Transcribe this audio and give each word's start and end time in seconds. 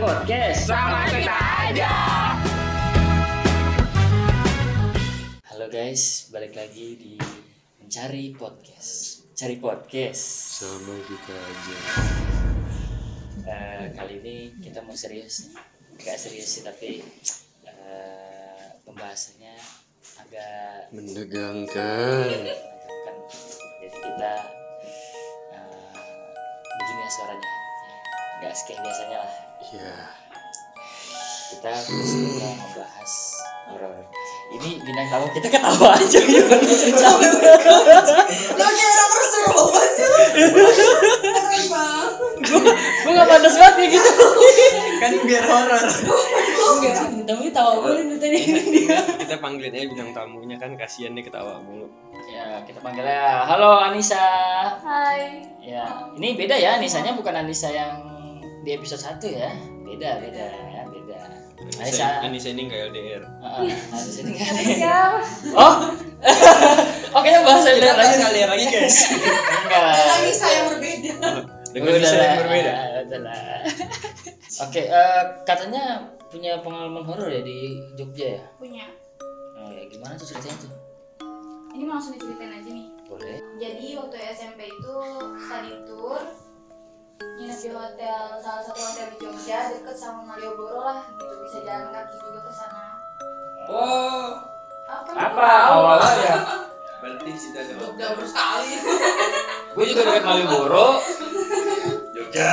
podcast. 0.00 0.64
Sama 0.64 1.04
kita 1.12 1.36
aja. 1.68 1.92
Halo 5.52 5.66
guys, 5.68 6.32
balik 6.32 6.56
lagi 6.56 6.96
di 6.96 7.14
mencari 7.84 8.32
podcast. 8.32 9.20
Cari 9.36 9.60
podcast. 9.60 10.24
sama 10.60 10.96
kita 11.04 11.32
aja 11.32 11.78
Eh, 13.40 13.84
kali 13.96 14.20
ini 14.24 14.36
kita 14.60 14.80
mau 14.84 14.96
serius 14.96 15.48
nih. 15.48 15.60
Gak 16.00 16.16
serius 16.16 16.48
sih 16.48 16.62
tapi 16.64 17.04
eh, 17.68 18.64
pembahasannya 18.88 19.52
agak 20.16 20.92
menegangkan 20.96 22.24
menegangkan. 22.24 23.16
Jadi 23.84 23.96
kita 24.00 24.32
eh, 25.52 25.92
begini 26.72 27.00
ya 27.04 27.10
suaranya. 27.12 27.52
Gak 28.40 28.52
kayak 28.64 28.80
biasanya 28.80 29.18
lah. 29.28 29.49
Ya 29.68 29.92
kita 31.50 31.68
mau 31.68 32.52
membahas 32.56 33.12
horor. 33.68 33.92
Ini 34.50 34.82
bintang 34.82 35.06
tamu 35.12 35.26
kita 35.30 35.46
ketawa 35.46 35.94
aja 35.94 36.18
gimana 36.18 36.72
cerita. 36.74 37.06
Lagi 38.56 38.82
orang 38.82 39.26
seru 39.30 39.50
banget 39.54 39.90
sih. 39.94 40.06
Keren 41.20 41.64
banget. 41.70 42.12
Gue 43.04 43.12
gak 43.14 43.28
pantas 43.30 43.54
banget 43.60 43.74
kayak 43.78 43.90
gitu. 43.94 44.12
kan 45.00 45.12
biar 45.24 45.44
horor 45.48 45.84
tamu 47.30 47.46
tawa 47.54 47.72
mulu 47.78 48.00
nih 48.10 48.18
tadi 48.18 48.38
dia. 48.74 48.98
kita 49.22 49.36
panggilin 49.38 49.70
aja 49.70 49.86
bintang 49.86 50.10
tamunya 50.10 50.56
kan 50.58 50.74
kasihan 50.74 51.14
nih 51.14 51.22
ketawa 51.22 51.62
mulu 51.62 51.86
Ya, 52.30 52.62
kita 52.62 52.78
panggilnya. 52.78 53.42
Halo 53.42 53.80
Anissa. 53.80 54.22
Hai. 54.78 55.42
Ya, 55.58 55.82
ini 56.14 56.38
beda 56.38 56.54
ya 56.54 56.78
Anisanya 56.78 57.18
bukan 57.18 57.34
Anissa 57.34 57.66
yang 57.74 57.98
di 58.64 58.70
episode 58.76 59.00
1 59.00 59.40
ya. 59.40 59.50
Beda, 59.84 60.10
beda, 60.22 60.44
ya, 60.70 60.82
beda. 60.86 61.18
Anissa. 61.60 61.80
Anissa, 61.84 62.06
Anissa 62.24 62.48
ini 62.56 62.62
nggak 62.72 62.80
LDR 62.88 63.22
Heeh, 63.24 63.76
Anissa 63.92 64.20
ini 64.24 64.32
kan. 64.36 64.52
Ya. 64.80 64.98
Oh. 65.52 65.74
Oke, 67.20 67.28
bahasa 67.44 67.68
kita 67.76 67.90
LDR 67.90 67.96
bahas 67.96 68.16
lagi. 68.16 68.24
LDR 68.32 68.50
lagi 68.52 68.66
guys 68.68 68.96
Enggak. 69.64 69.92
Lagi 69.92 70.32
saya 70.32 70.60
berbeda. 70.72 71.12
dengan 71.70 71.90
Anissa 72.00 72.16
yang 72.16 72.38
berbeda 72.44 72.72
Udah 73.06 73.20
lah. 73.24 73.60
Oke, 74.68 74.82
eh, 74.88 75.22
katanya 75.48 75.84
punya 76.30 76.60
pengalaman 76.62 77.02
horor 77.04 77.28
ya 77.28 77.42
di 77.42 77.80
Jogja 77.98 78.38
ya? 78.38 78.42
Punya. 78.56 78.86
Oh 79.60 79.68
ya, 79.72 79.84
gimana 79.88 80.16
tuh 80.16 80.30
ceritanya 80.30 80.56
tuh? 80.64 80.72
Ini 81.76 81.82
mau 81.86 81.96
langsung 81.98 82.16
diceritain 82.18 82.52
aja 82.60 82.70
nih. 82.70 82.88
Boleh. 83.08 83.36
Jadi 83.58 83.86
waktu 83.98 84.16
SMP 84.34 84.70
itu 84.70 84.94
study 85.48 85.74
tour 85.86 86.20
nginep 87.20 87.58
di 87.60 87.68
hotel 87.72 88.22
salah 88.40 88.62
satu 88.64 88.80
hotel 88.80 89.06
di 89.12 89.16
Jogja 89.20 89.58
deket 89.68 89.96
sama 89.96 90.24
Malioboro 90.24 90.80
lah 90.80 91.04
gitu 91.20 91.34
bisa 91.44 91.58
jalan 91.64 91.88
kaki 91.92 92.16
juga 92.16 92.40
ke 92.48 92.52
sana. 92.52 92.84
oh 93.68 94.28
Apa? 94.90 95.10
Apa 95.14 95.48
awalnya 95.70 96.12
ya? 96.24 96.36
berarti 97.00 97.30
situ 97.36 97.56
ada 97.56 97.72
Jogja 97.76 98.06
sekali. 98.24 98.72
Gue 99.76 99.84
juga 99.86 100.02
dekat 100.08 100.24
Malioboro. 100.24 100.88
Jogja 102.16 102.52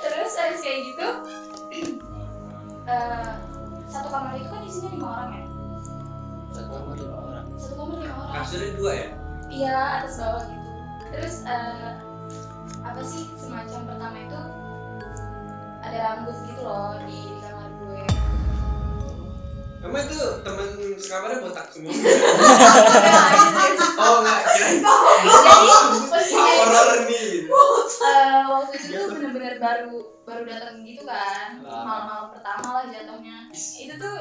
Terus 0.00 0.32
habis 0.36 0.60
kayak 0.60 0.80
gitu 0.92 1.08
eh, 2.92 3.30
satu 3.88 4.08
kamar 4.12 4.36
itu 4.36 4.48
kan 4.48 4.62
isinya 4.64 4.90
lima 4.92 5.08
orang 5.08 5.30
ya. 5.34 5.44
Satu 6.52 6.68
kamar 6.68 6.94
lima 7.00 7.16
orang. 7.16 7.44
Satu 7.56 7.74
kamar 7.80 7.96
lima 8.00 8.14
orang. 8.16 8.34
kasurnya 8.36 8.68
dua 8.76 8.92
ya 8.92 9.08
Iya 9.50 9.76
atas 9.98 10.14
bawah 10.20 10.44
gitu. 10.46 10.70
Terus 11.10 11.34
eh, 11.42 11.90
apa 12.90 13.06
sih 13.06 13.22
semacam 13.38 13.86
pertama 13.86 14.18
itu 14.18 14.42
ada 15.78 15.98
rambut 16.10 16.34
gitu 16.42 16.62
loh 16.66 16.98
di, 17.06 17.22
di 17.22 17.38
kamar 17.38 17.70
gue. 17.70 18.02
emang 19.86 20.02
itu 20.10 20.18
temen 20.42 20.68
sekamarnya 20.98 21.38
botak 21.38 21.70
semua 21.70 21.86
oh 24.02 24.16
nggak 24.26 24.38
kira 24.42 24.68
Jadi 25.30 26.02
posisinya 26.10 26.50
itu 26.50 26.66
horor 26.66 26.98
nih 27.06 27.30
eh, 27.46 28.42
waktu 28.50 28.74
itu 28.74 28.86
tuh 28.90 29.06
bener-bener 29.14 29.54
baru 29.62 29.94
baru 30.26 30.42
datang 30.50 30.82
gitu 30.82 31.06
kan 31.06 31.62
malam-malam 31.62 32.34
pertama 32.34 32.66
lah 32.74 32.84
jatuhnya. 32.90 33.54
Itu 33.54 33.94
tuh 34.02 34.18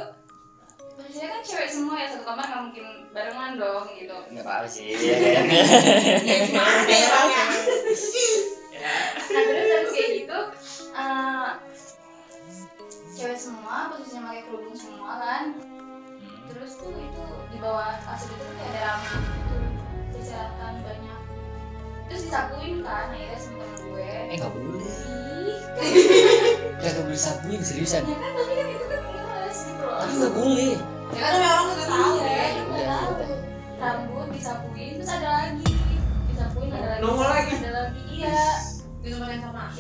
posisinya 0.94 1.28
kan 1.36 1.42
cewek 1.42 1.70
semua 1.74 1.96
ya 1.98 2.08
satu 2.12 2.24
kamar 2.24 2.46
nggak 2.46 2.64
mungkin 2.70 2.86
barengan 3.18 3.58
dong 3.58 3.88
gitu. 3.98 4.14
Enggak 4.30 4.46
apa-apa 4.46 4.68
sih. 4.70 4.94
ya 6.30 6.38
kan? 6.54 6.86
Nah 8.80 9.42
terus 9.44 9.68
habis 9.70 9.92
kayak 9.92 10.10
gitu 10.18 10.40
eh, 10.94 11.50
cewek 13.12 13.38
semua 13.38 13.76
posisinya 13.90 14.22
pakai 14.26 14.44
kerudung 14.46 14.74
semua 14.74 15.12
kan 15.18 15.46
Hmm. 16.20 16.40
terus 16.48 16.76
tuh 16.76 16.92
itu 16.92 17.24
di 17.48 17.58
bawah 17.58 17.96
kasur 18.02 18.28
itu 18.30 18.44
kayak 18.54 18.70
ada 18.70 18.82
rambut 18.86 19.22
gitu 19.24 19.56
kesehatan 20.14 20.74
banyak 20.82 21.20
terus 22.06 22.22
disapuin 22.24 22.74
kan 22.82 23.08
akhirnya 23.08 23.38
sama 23.38 23.66
gue 23.78 24.04
Eh 24.26 24.36
nggak 24.36 24.52
boleh. 24.52 24.98
Nggak 26.76 26.94
boleh 27.00 27.16
sapuin 27.18 27.62
seriusan. 27.62 28.04
ya 28.04 28.16
kan 28.16 28.32
tapi 28.34 28.52
kan 28.54 28.68
itu 28.68 28.86
kan 28.86 29.00
ngeles 29.06 29.58
gitu 29.64 29.84
loh 29.84 29.98
Tapi 29.98 30.14
nggak 30.14 30.34
boleh. 30.34 30.74
ya 31.10 31.20
kan 31.20 31.32
orang 31.38 31.66
nggak 31.70 31.88
tahu 31.88 32.09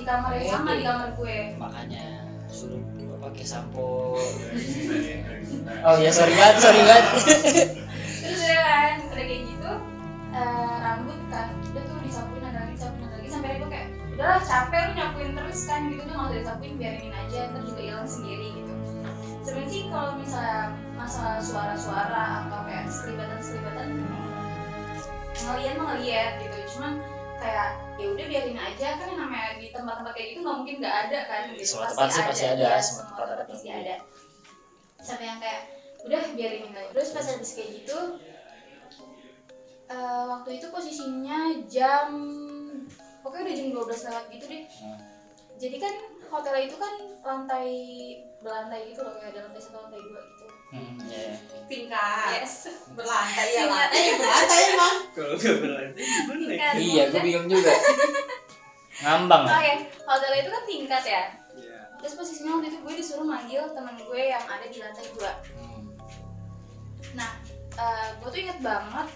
kamar 0.09 0.31
yang 0.41 0.49
sama 0.49 0.71
di 0.73 0.83
kamar 0.83 1.09
gue. 1.13 1.37
Makanya 1.61 2.05
suruh 2.49 2.81
gua 2.97 3.17
pakai 3.29 3.45
sampo. 3.45 4.17
Oh 5.85 5.95
ya 6.01 6.09
sorry 6.09 6.33
banget, 6.33 6.57
sorry 6.57 6.81
banget. 6.81 7.05
terus 8.19 8.41
udah 8.45 8.61
kan 8.65 8.95
udah 9.09 9.25
kayak 9.25 9.41
gitu 9.45 9.71
eh, 10.33 10.75
rambut 10.81 11.19
kan 11.29 11.47
udah 11.71 11.83
tuh 11.85 11.97
disapuin 12.01 12.43
ada 12.45 12.59
lagi 12.65 12.73
disapuin 12.77 13.05
ada 13.05 13.15
lagi 13.21 13.29
sampai 13.29 13.57
gue 13.61 13.69
kayak 13.69 13.87
udahlah 14.13 14.41
capek 14.43 14.81
lu 14.81 14.91
nyapuin 14.97 15.31
terus 15.37 15.59
kan 15.69 15.79
gitu. 15.93 16.01
Udah 16.03 16.15
nggak 16.17 16.29
usah 16.29 16.39
disapuin 16.41 16.73
biarin 16.81 17.13
aja 17.13 17.39
ntar 17.53 17.61
juga 17.69 17.81
hilang 17.85 18.09
sendiri 18.09 18.47
gitu. 18.57 18.73
Sebenarnya 19.45 19.69
sih 19.69 19.81
kalau 19.93 20.11
misalnya 20.17 20.73
masalah 20.97 21.39
suara-suara 21.39 22.25
atau 22.49 22.59
kayak 22.65 22.85
ngeliat 25.39 25.73
mah 25.79 25.85
ngeliat 25.95 26.31
gitu. 26.43 26.57
Cuman 26.75 26.93
kayak 27.39 27.88
ya 27.99 28.07
udah 28.15 28.25
biarin 28.31 28.55
aja 28.55 28.87
kan 28.95 29.07
yang 29.11 29.19
namanya 29.27 29.59
di 29.59 29.67
tempat-tempat 29.75 30.13
kayak 30.15 30.27
gitu 30.31 30.39
nggak 30.47 30.57
mungkin 30.63 30.75
nggak 30.79 30.95
ada 31.07 31.19
kan. 31.27 31.41
Gitu 31.51 31.67
Semua 31.67 31.87
tempat 31.91 32.07
sih 32.09 32.23
pasti 32.23 32.45
ada, 32.47 32.67
iya, 32.71 32.79
semua 32.79 33.03
tempat 33.11 33.27
ada 33.35 33.43
pasti 33.43 33.67
ada. 33.67 33.95
Sampai 35.03 35.25
yang 35.27 35.39
kayak 35.43 35.61
udah 36.07 36.21
biarin 36.31 36.71
aja. 36.71 36.89
Terus 36.95 37.09
pas 37.11 37.25
habis 37.27 37.51
kayak 37.59 37.69
gitu 37.83 37.99
eh, 39.89 40.23
waktu 40.31 40.49
itu 40.61 40.65
posisinya 40.71 41.39
jam 41.67 42.07
pokoknya 43.19 43.43
udah 43.51 43.55
jam 43.57 43.67
12 43.75 44.07
lewat 44.07 44.25
gitu 44.31 44.45
deh. 44.47 44.63
Hmm. 44.79 44.99
jadi 45.59 45.75
kan 45.75 45.93
hotel 46.31 46.55
itu 46.63 46.75
kan 46.79 46.93
lantai 47.19 47.67
belantai 48.39 48.79
gitu 48.93 49.03
loh 49.03 49.19
kayak 49.19 49.35
ada 49.35 49.51
lantai 49.51 49.59
satu 49.59 49.75
lantai 49.75 49.99
dua 49.99 50.21
gitu 50.23 50.45
Hmm, 50.69 51.02
ya. 51.02 51.34
tingkat 51.66 52.30
yes 52.38 52.69
berlantai 52.94 53.47
ya 53.52 53.66
lantai 53.66 54.02
ya 54.02 54.13
berlantai 54.16 54.59
emang 54.69 54.96
kalau 55.18 55.34
nggak 55.34 55.56
berlantai 55.57 56.03
gimana 56.06 56.46
ya? 56.53 56.69
Iya, 56.75 57.03
gue 57.09 57.22
bingung 57.22 57.47
juga. 57.47 57.74
Ngambang 59.02 59.44
oke 59.46 59.63
ya? 59.63 59.75
hotel 60.03 60.34
itu 60.35 60.50
kan 60.50 60.63
tingkat 60.63 61.03
ya 61.03 61.24
Iya. 61.56 61.80
terus 61.97 62.13
posisinya 62.13 62.52
waktu 62.56 62.69
itu 62.69 62.78
gue 62.80 62.94
disuruh 62.96 63.24
manggil 63.24 63.63
temen 63.69 63.97
gue 63.97 64.22
yang 64.24 64.44
ada 64.44 64.63
di 64.63 64.78
lantai 64.78 65.06
dua 65.09 65.31
Hmm. 65.52 65.90
Nah, 67.12 67.31
eh, 67.74 68.07
gue 68.16 68.30
tuh 68.30 68.40
inget 68.40 68.59
banget 68.59 69.07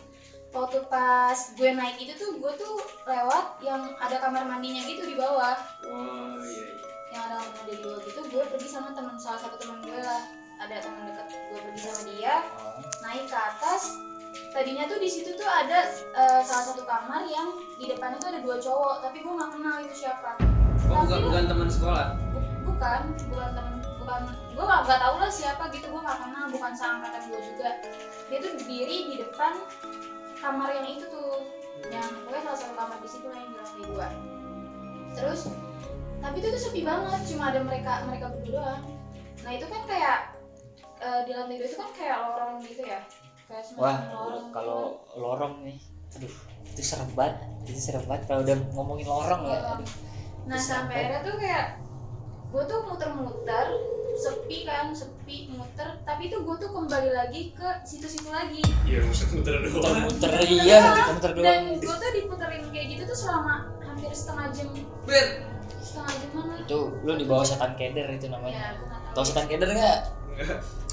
waktu 0.50 0.82
pas 0.88 1.38
gue 1.54 1.70
naik 1.70 1.98
itu 2.00 2.14
tuh 2.14 2.32
gue 2.36 2.54
tuh 2.56 2.74
lewat 3.04 3.58
yang 3.60 3.94
ada 3.96 4.18
kamar 4.18 4.42
mandinya 4.44 4.82
gitu 4.82 5.02
di 5.04 5.14
bawah. 5.14 5.54
oh 5.84 6.38
iya 6.40 6.64
iya 6.64 6.82
Yang 7.10 7.22
ada 7.22 7.36
kamar 7.36 7.52
mandi 7.54 7.72
di 7.72 7.82
bawah 7.82 8.00
gitu, 8.02 8.20
gue 8.24 8.44
pergi 8.48 8.68
sama 8.68 8.90
teman 8.92 9.14
salah 9.16 9.38
satu 9.40 9.56
teman 9.56 9.82
gue 9.82 9.98
lah. 9.98 10.24
Ada 10.64 10.80
teman 10.80 11.04
dekat 11.06 11.28
gue 11.28 11.60
pergi 11.60 11.80
sama 11.82 12.02
dia, 12.08 12.34
Oh. 12.56 12.80
naik 13.02 13.28
ke 13.28 13.36
atas. 13.36 14.00
Tadinya 14.50 14.88
tuh 14.88 14.98
di 14.98 15.06
situ 15.06 15.30
tuh 15.34 15.46
ada 15.46 15.86
eh, 15.92 16.42
salah 16.42 16.66
satu 16.66 16.82
kamar 16.84 17.28
yang 17.28 17.52
di 17.76 17.86
depannya 17.86 18.18
tuh 18.18 18.32
ada 18.32 18.40
dua 18.40 18.58
cowok, 18.58 18.96
tapi 19.02 19.22
gue 19.22 19.30
nggak 19.30 19.52
kenal 19.52 19.76
itu 19.80 19.96
siapa. 20.00 20.40
oh 20.84 21.00
bukan 21.02 21.20
bukan 21.24 21.44
teman 21.48 21.70
sekolah 21.70 22.06
Bu- 22.30 22.44
bukan, 22.68 23.02
bukan 23.32 23.50
temen, 23.56 23.74
bukan 23.96 24.22
gue 24.52 24.64
gak, 24.64 24.82
gak 24.84 25.00
tau 25.00 25.16
lah 25.16 25.32
siapa 25.32 25.64
gitu 25.72 25.88
gue 25.88 26.02
gak 26.02 26.20
kenal 26.20 26.46
bukan 26.52 26.72
seangkatan 26.76 27.24
gue 27.24 27.40
juga 27.40 27.70
dia 28.28 28.38
tuh 28.38 28.52
berdiri 28.54 28.98
di 29.08 29.16
depan 29.18 29.54
kamar 30.36 30.76
yang 30.76 30.88
itu 30.92 31.08
tuh 31.08 31.40
yang 31.88 32.04
pokoknya 32.20 32.42
salah 32.44 32.60
satu 32.60 32.74
kamar 32.76 32.98
di 33.00 33.08
situ 33.08 33.26
lah 33.26 33.38
yang 33.38 33.48
di 33.48 33.56
lantai 33.56 33.84
dua 33.86 34.08
terus 35.14 35.42
tapi 36.20 36.36
itu 36.38 36.48
tuh 36.52 36.62
sepi 36.62 36.82
banget 36.84 37.22
cuma 37.26 37.44
ada 37.48 37.60
mereka 37.64 37.92
mereka 38.04 38.26
berdua 38.34 38.84
nah 39.40 39.52
itu 39.54 39.66
kan 39.66 39.82
kayak 39.88 40.18
eh, 41.04 41.20
di 41.28 41.32
lantai 41.36 41.56
dua 41.60 41.68
itu 41.68 41.78
kan 41.78 41.90
kayak 41.92 42.18
lorong 42.24 42.54
gitu 42.64 42.82
ya? 42.88 43.00
Kayak 43.52 43.64
Wah, 43.76 43.98
lorong 44.08 44.48
kalau 44.56 44.82
lorong 45.20 45.54
nih, 45.68 45.78
aduh, 46.16 46.34
itu 46.64 46.82
serem 46.82 47.12
banget. 47.12 47.44
Itu 47.68 47.80
serem 47.80 48.04
banget 48.08 48.24
kalau 48.32 48.42
udah 48.48 48.58
ngomongin 48.72 49.08
lorong 49.08 49.42
ya. 49.52 49.60
Aduh. 49.78 49.90
nah 50.44 50.60
sampai 50.60 51.08
akhirnya 51.08 51.22
tuh 51.24 51.36
kayak 51.40 51.66
gue 52.52 52.64
tuh 52.68 52.80
muter-muter 52.84 53.68
sepi 54.14 54.68
kan 54.68 54.92
sepi 54.94 55.50
muter 55.50 55.98
tapi 56.06 56.28
itu 56.30 56.38
gue 56.44 56.56
tuh 56.60 56.70
kembali 56.70 57.10
lagi 57.16 57.56
ke 57.56 57.68
situ-situ 57.88 58.28
lagi. 58.28 58.60
Iya, 58.84 59.08
muter 59.08 59.56
doang. 59.64 60.04
muter-muter 60.12 60.32
iya 60.52 60.80
muter 61.16 61.32
doang. 61.32 61.48
Dan 61.48 61.64
gue 61.80 61.96
tuh 61.96 62.12
diputerin 62.12 62.64
kayak 62.76 62.88
gitu 62.92 63.04
tuh 63.08 63.18
selama 63.18 63.72
hampir 63.88 64.12
setengah 64.12 64.52
jam. 64.52 64.68
Ben, 65.08 65.28
setengah 65.80 66.14
jam 66.20 66.30
mana? 66.36 66.54
Itu 66.60 66.80
lu 67.04 67.12
di 67.16 67.26
bawah 67.26 67.46
setan 67.48 67.72
keder 67.80 68.08
itu 68.12 68.26
ya 68.28 68.32
namanya 68.36 68.76
nggak 68.76 69.00
tau 69.14 69.22
tahu 69.22 69.26
setan 69.30 69.46
keder 69.46 69.70
nggak 69.70 70.00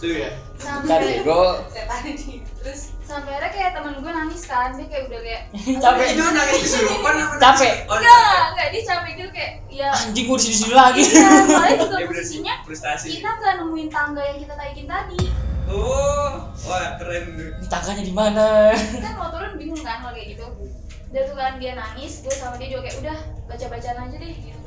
Lu 0.00 0.08
ya? 0.16 0.32
kan 0.56 0.80
sampai 0.80 1.20
bego 1.20 1.60
setan 1.68 2.02
ini 2.08 2.40
terus 2.60 2.96
sampai 3.04 3.36
akhirnya 3.36 3.50
kayak 3.52 3.70
temen 3.76 3.94
gue 4.00 4.12
nangis 4.12 4.42
kan 4.48 4.72
dia 4.72 4.86
kayak 4.88 5.02
udah 5.12 5.20
kayak 5.20 5.42
capek. 5.84 6.06
Itu 6.16 6.24
nangis 6.24 6.56
kesurupan 6.64 7.14
apa? 7.20 7.34
capek. 7.36 7.74
Oh, 7.84 7.96
enggak 8.00 8.40
enggak 8.56 8.68
dia 8.72 8.82
capek 8.88 9.12
gitu 9.16 9.30
kayak 9.36 9.52
ya 9.68 9.88
anjing 9.92 10.24
gua 10.24 10.38
di 10.40 10.56
sini 10.56 10.74
lagi. 10.76 11.02
Iya 11.04 11.28
soalnya 11.44 11.76
juga 11.84 11.96
Ya 12.00 12.06
posisinya 12.08 12.54
kita 13.04 13.28
nggak 13.28 13.54
nemuin 13.60 13.88
tangga 13.92 14.22
yang 14.24 14.38
kita 14.40 14.54
taikin 14.56 14.86
tadi. 14.88 15.20
Oh, 15.70 16.48
wah 16.66 16.86
keren. 16.98 17.24
Tuh. 17.36 17.48
ini 17.60 17.66
tangganya 17.70 18.02
di 18.02 18.14
mana? 18.16 18.48
Kita 18.74 19.08
mau 19.14 19.28
turun 19.30 19.54
bingung 19.54 19.84
kan 19.84 20.02
kalau 20.02 20.16
kayak 20.16 20.34
gitu. 20.34 20.44
Udah 21.10 21.22
tuh 21.28 21.36
kan 21.36 21.52
dia 21.60 21.72
nangis 21.76 22.24
gue 22.24 22.34
sama 22.34 22.56
dia 22.56 22.72
juga 22.72 22.88
kayak 22.88 22.96
udah 23.04 23.18
baca 23.46 23.66
bacaan 23.68 23.98
aja 24.08 24.16
deh 24.16 24.32
gitu 24.34 24.59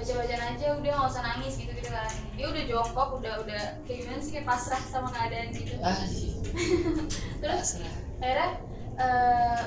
kan 0.00 0.08
kayak 0.08 0.16
baca 0.16 0.24
bacaan 0.24 0.44
aja 0.56 0.66
udah 0.80 0.92
nggak 0.96 1.12
usah 1.12 1.22
nangis 1.22 1.54
gitu 1.60 1.72
gitu 1.76 1.90
kan. 1.92 2.12
Dia 2.36 2.46
udah 2.48 2.62
jongkok 2.64 3.08
udah 3.20 3.34
udah 3.44 3.62
kayak 3.84 3.98
gimana 4.00 4.20
sih 4.24 4.32
kayak 4.32 4.46
pasrah 4.48 4.82
sama 4.88 5.08
keadaan 5.12 5.48
gitu. 5.52 5.74
Ah 5.84 5.92
terus 7.44 7.76
pasrah. 7.76 7.94
akhirnya 8.20 8.48
eh, 8.96 9.60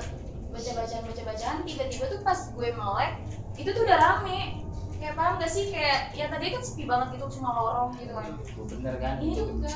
baca 0.50 0.70
bacaan 0.74 1.02
baca 1.06 1.22
bacaan 1.22 1.56
tiba-tiba 1.66 2.04
tuh 2.10 2.20
pas 2.26 2.38
gue 2.50 2.68
melek 2.74 3.12
itu 3.54 3.70
tuh 3.70 3.82
udah 3.86 3.98
rame. 3.98 4.42
Kayak 4.94 5.20
paham 5.20 5.34
gak 5.36 5.52
sih? 5.52 5.68
Kayak 5.68 6.16
ya 6.16 6.26
tadi 6.32 6.48
kan 6.48 6.62
sepi 6.64 6.88
banget 6.88 7.08
gitu 7.14 7.38
cuma 7.38 7.54
lorong 7.54 7.92
gitu 8.00 8.12
kan. 8.16 8.30
Gua 8.40 8.66
bener 8.72 8.94
kan? 8.98 9.14
Ini 9.20 9.32
juga. 9.36 9.70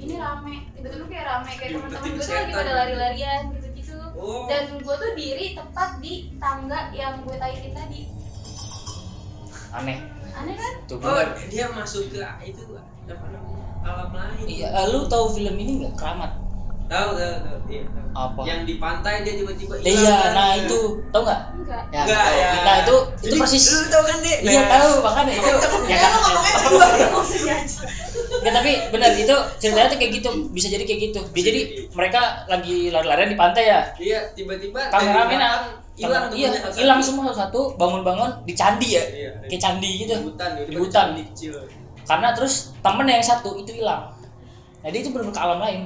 ini 0.00 0.14
rame. 0.16 0.54
Tiba-tiba 0.72 1.04
kayak 1.12 1.24
rame. 1.28 1.50
Kayak 1.60 1.70
Diumpetin 1.76 1.92
teman-teman 1.92 2.16
gue 2.16 2.24
tuh 2.24 2.34
lagi 2.34 2.52
pada 2.56 2.72
lari-larian 2.72 3.42
gitu-gitu. 3.52 3.98
Oh, 4.16 4.48
dan 4.48 4.64
gue 4.80 4.94
tuh 4.96 5.10
diri 5.12 5.46
tepat 5.52 6.00
di 6.00 6.32
tangga 6.40 6.88
yang 6.96 7.20
gue 7.20 7.36
taikin 7.36 7.76
tadi 7.76 8.25
aneh. 9.82 9.98
Aneh 10.36 10.54
kan? 10.56 10.74
Tuh 10.88 10.96
oh 11.00 11.20
dia 11.48 11.64
masuk 11.72 12.08
ke 12.12 12.20
itu 12.44 12.62
apa 13.06 13.26
namanya 13.30 13.64
alam 13.86 14.10
lain. 14.10 14.44
iya 14.50 14.68
eh, 14.74 14.86
lu 14.90 15.06
tahu 15.06 15.30
film 15.30 15.54
ini 15.56 15.72
nggak? 15.84 15.94
Keramat. 15.94 16.32
Tahu, 16.86 17.08
tahu, 17.18 17.34
tahu. 17.42 17.58
Iya, 17.66 17.82
tahu. 17.90 18.06
apa? 18.14 18.40
Yang 18.46 18.60
di 18.62 18.74
pantai 18.78 19.14
dia 19.26 19.34
tiba-tiba 19.42 19.74
iya 19.82 19.90
hilang 19.90 20.22
kan? 20.22 20.32
nah 20.34 20.50
itu. 20.54 20.80
Tahu 21.10 21.22
nggak? 21.26 21.40
Enggak. 21.58 21.82
Ya, 21.90 22.00
Enggak, 22.06 22.26
ya. 22.30 22.50
nah 22.62 22.74
itu 22.82 22.96
itu 23.26 23.26
Jadi, 23.26 23.36
persis. 23.42 23.64
Lu 23.66 23.78
tahu 23.90 24.04
kan, 24.06 24.18
Dek? 24.22 24.38
iya 24.46 24.62
Nah, 24.62 24.66
tahu 24.70 24.90
makanya. 25.02 25.32
Itu 25.34 25.50
ya 25.90 25.96
kan? 25.98 26.10
Ngomongnya 26.14 26.52
berdua 26.62 27.08
maksudnya 27.14 27.54
aja. 27.58 27.80
Nggak, 28.36 28.52
tapi 28.54 28.72
benar 28.94 29.10
itu 29.18 29.36
ceritanya 29.58 29.88
tuh 29.90 29.98
kayak 29.98 30.12
gitu. 30.14 30.28
Bisa 30.54 30.66
jadi 30.70 30.84
kayak 30.86 31.00
gitu. 31.10 31.20
Jadi 31.34 31.60
mereka 31.90 32.20
lagi 32.46 32.76
lari-larian 32.94 33.30
di 33.34 33.38
pantai 33.38 33.64
ya. 33.66 33.80
Iya, 33.98 34.20
tiba-tiba 34.38 34.80
Kameramen 34.94 35.42
hilang 35.96 36.28
iya 36.30 36.48
satu-satu. 36.50 36.76
hilang 36.76 37.00
semua 37.00 37.32
satu 37.32 37.60
bangun-bangun 37.74 38.30
di 38.44 38.52
candi 38.52 38.88
ya 38.90 39.02
Iya. 39.02 39.30
kayak 39.48 39.60
candi 39.60 39.90
gitu 39.98 40.12
Di 40.12 40.24
hutan, 40.24 40.50
Di 40.60 40.76
hutan. 40.76 41.06
Di 41.14 41.22
kecil. 41.26 41.54
karena 42.04 42.28
terus 42.30 42.54
temen 42.78 43.06
yang 43.06 43.18
satu 43.20 43.56
itu 43.56 43.72
hilang 43.74 44.12
jadi 44.80 44.96
itu 44.96 45.08
benar 45.10 45.28
ke 45.28 45.40
alam 45.40 45.58
lain 45.58 45.80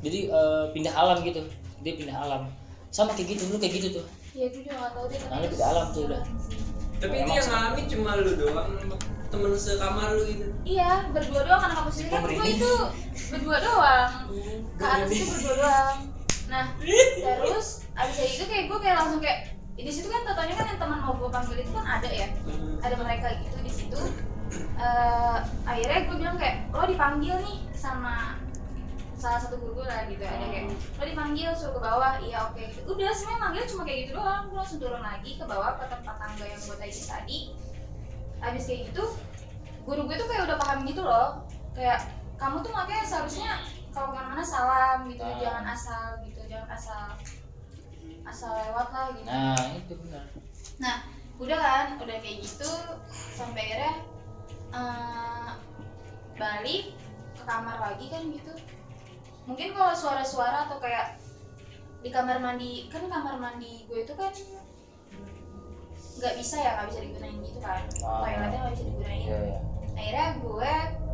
jadi 0.00 0.18
eh, 0.26 0.64
pindah 0.72 0.92
alam 0.92 1.20
gitu 1.20 1.44
dia 1.80 1.94
pindah 1.94 2.16
alam 2.18 2.42
sama 2.88 3.12
kayak 3.12 3.28
gitu 3.30 3.46
dulu 3.46 3.56
kayak 3.58 3.74
gitu 3.76 3.88
tuh 3.94 4.04
ya 4.32 4.46
gue 4.46 4.60
juga 4.60 4.74
gak 4.74 4.90
tau 4.92 5.04
deh 5.06 5.18
Nah, 5.24 5.36
lu 5.36 5.46
di 5.46 5.56
dalam 5.56 5.86
tuh 5.90 6.02
udah. 6.04 6.22
Tapi 6.96 7.14
itu 7.16 7.26
yang 7.28 7.38
sih. 7.38 7.52
ngalamin 7.52 7.84
cuma 7.86 8.10
lu 8.16 8.32
doang 8.34 8.70
temen 9.28 9.50
sekamar 9.52 10.08
lu 10.10 10.24
itu. 10.24 10.46
iya 10.64 11.06
berdua 11.10 11.42
doang 11.42 11.60
karena 11.60 11.74
kampus 11.76 11.96
ini 11.96 12.08
kan 12.08 12.20
gue 12.24 12.46
itu 12.48 12.72
berdua 13.28 13.56
doang 13.60 14.10
ke 14.74 14.84
atas 14.84 15.08
itu 15.08 15.24
berdua 15.28 15.54
doang 15.56 15.96
nah 16.44 16.64
terus 17.40 17.88
abis 17.96 18.16
itu 18.36 18.44
kayak 18.44 18.64
gue 18.68 18.78
kayak 18.84 18.96
langsung 19.00 19.20
kayak 19.24 19.54
di 19.74 19.90
situ 19.90 20.06
kan 20.06 20.22
totalnya 20.22 20.54
kan 20.54 20.66
yang 20.70 20.78
teman 20.78 21.00
mau 21.02 21.18
gue 21.18 21.30
panggil 21.34 21.58
itu 21.58 21.74
kan 21.74 21.98
ada 21.98 22.06
ya? 22.06 22.30
Ada 22.78 22.94
mereka 22.94 23.26
gitu 23.42 23.58
di 23.58 23.72
situ. 23.74 24.00
Eh, 24.54 25.38
akhirnya 25.66 26.06
gue 26.06 26.16
bilang 26.22 26.38
kayak 26.38 26.70
lo 26.70 26.86
dipanggil 26.86 27.42
nih 27.42 27.58
sama 27.74 28.38
salah 29.18 29.40
satu 29.40 29.58
guru 29.58 29.82
gue 29.82 29.86
lah 29.88 30.06
gitu 30.06 30.22
ada 30.22 30.46
kayak 30.46 30.70
lo 30.70 31.02
dipanggil 31.02 31.50
suruh 31.58 31.74
ke 31.74 31.80
bawah. 31.82 32.22
Iya 32.22 32.38
oke. 32.54 32.62
Gitu 32.70 32.86
udah 32.86 33.10
sebenarnya 33.10 33.40
manggil 33.42 33.64
cuma 33.66 33.82
kayak 33.82 33.98
gitu 34.06 34.12
doang. 34.14 34.42
Gue 34.46 34.58
langsung 34.62 34.78
turun 34.78 35.02
lagi 35.02 35.30
ke 35.34 35.44
bawah 35.44 35.72
ke 35.74 35.84
tempat 35.90 36.16
tangga 36.22 36.44
yang 36.46 36.60
gue 36.62 36.76
taikin 36.78 37.06
tadi. 37.10 37.38
Habis 38.38 38.62
kayak 38.70 38.80
gitu 38.94 39.04
guru 39.82 40.00
gue 40.06 40.16
tuh 40.22 40.28
kayak 40.30 40.42
udah 40.46 40.56
paham 40.62 40.78
gitu 40.86 41.02
loh. 41.02 41.42
Kayak 41.74 42.14
kamu 42.38 42.62
tuh 42.62 42.70
makanya 42.70 43.02
seharusnya 43.02 43.58
kalau 43.94 44.10
ke 44.10 44.12
mana-mana 44.12 44.42
salam 44.42 45.06
gitu 45.06 45.22
Ah. 45.22 45.38
jangan 45.38 45.64
asal 45.70 46.04
gitu 46.26 46.40
jangan 46.44 46.68
asal 46.68 47.02
asal 48.24 48.50
lewat 48.52 48.88
lah 48.90 49.06
gitu 49.14 49.30
nah 49.30 49.54
itu 49.72 49.94
benar 50.02 50.24
Nah, 50.74 51.06
udah 51.38 51.54
kan, 51.54 51.86
udah 52.02 52.18
kayak 52.18 52.42
gitu 52.42 52.66
sampai 53.06 53.62
akhirnya 53.62 53.94
eh, 54.74 55.50
balik 56.34 56.98
ke 57.30 57.42
kamar 57.46 57.78
lagi 57.78 58.10
kan 58.10 58.26
gitu. 58.26 58.50
Mungkin 59.46 59.70
kalau 59.70 59.94
suara-suara 59.94 60.66
atau 60.66 60.82
kayak 60.82 61.14
di 62.02 62.10
kamar 62.10 62.42
mandi, 62.42 62.90
kan 62.90 63.06
kamar 63.06 63.38
mandi 63.38 63.86
gue 63.86 64.02
itu 64.02 64.18
kan 64.18 64.34
nggak 66.18 66.34
bisa 66.34 66.56
ya, 66.58 66.70
nggak 66.74 66.88
bisa 66.90 67.00
digunain 67.06 67.38
gitu 67.38 67.58
kan. 67.62 67.82
Ah. 68.02 68.26
Toiletnya 68.26 68.58
nggak 68.58 68.74
bisa 68.74 68.84
digunain. 68.90 69.20
iya 69.22 69.38
iya 69.46 69.58
Akhirnya 69.94 70.26
gue 70.42 70.72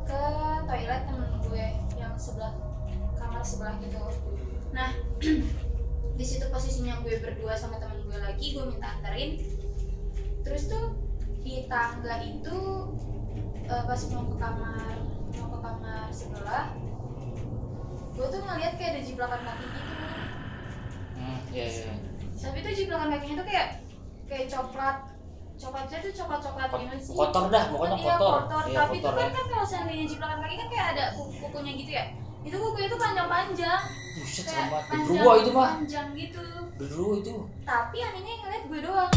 ke 0.08 0.20
toilet 0.64 1.02
temen 1.04 1.30
gue 1.44 1.66
yang 2.00 2.14
sebelah 2.16 2.54
kamar 3.30 3.46
sebelah 3.46 3.74
gitu. 3.78 4.02
Nah, 4.74 4.90
di 6.18 6.24
situ 6.26 6.44
posisinya 6.50 6.98
gue 7.06 7.22
berdua 7.22 7.54
sama 7.54 7.78
temen 7.78 8.02
gue 8.02 8.18
lagi, 8.18 8.50
gue 8.50 8.64
minta 8.66 8.98
anterin. 8.98 9.38
Terus 10.42 10.66
tuh 10.66 10.98
di 11.40 11.70
tangga 11.70 12.18
itu 12.26 12.58
eh, 13.70 13.82
pas 13.86 14.00
mau 14.10 14.26
ke 14.26 14.36
kamar 14.36 14.94
mau 15.38 15.46
ke 15.46 15.58
kamar 15.62 16.06
sebelah, 16.10 16.74
gue 18.18 18.26
tuh 18.26 18.40
ngeliat 18.42 18.74
kayak 18.74 18.98
ada 18.98 19.00
jiplakan 19.06 19.40
kaki 19.46 19.66
gitu. 19.70 19.94
hmm, 21.14 21.38
iya 21.54 21.66
iya 21.70 21.92
Tapi 22.34 22.58
tuh 22.66 22.72
jiplakan 22.74 23.14
kakinya 23.14 23.36
tuh 23.38 23.46
kayak 23.46 23.66
kayak 24.26 24.46
coklat 24.50 24.96
coklatnya 25.54 25.98
tuh 26.02 26.12
coklat 26.18 26.40
coklat 26.42 26.68
gimana 26.72 26.98
sih? 26.98 27.14
kotor 27.14 27.44
dah 27.46 27.64
pokoknya 27.68 27.96
Iya, 28.00 28.06
kotor 28.16 28.32
kotor. 28.42 28.62
iya 28.66 28.76
Tapi 28.80 28.96
itu 28.98 29.06
kotor 29.06 29.14
kan 29.14 29.22
ya 29.22 29.30
kan 29.30 29.44
kalau 29.46 29.66
seandainya 29.70 30.04
jiplakan 30.10 30.38
kaki 30.42 30.54
kan 30.58 30.68
kayak 30.72 30.86
ada 30.98 31.04
kuku 31.14 31.32
kukunya 31.38 31.72
gitu 31.78 31.92
ya. 31.94 32.04
Itu 32.40 32.56
kukunya 32.56 32.88
tuh 32.88 33.00
panjang-panjang, 33.00 33.82
buset 34.16 34.44
kayak 34.48 34.66
panjang, 34.72 35.04
Genderuwo 35.04 35.32
itu 35.36 35.50
mah 35.52 35.68
panjang 35.76 36.08
gitu. 36.16 36.44
Genderuwo 36.80 37.12
itu 37.20 37.34
Tapi 37.68 37.96
anehnya 38.00 38.30
yang 38.32 38.42
ngeliat 38.44 38.64
gue 38.64 38.80
doang. 38.80 39.12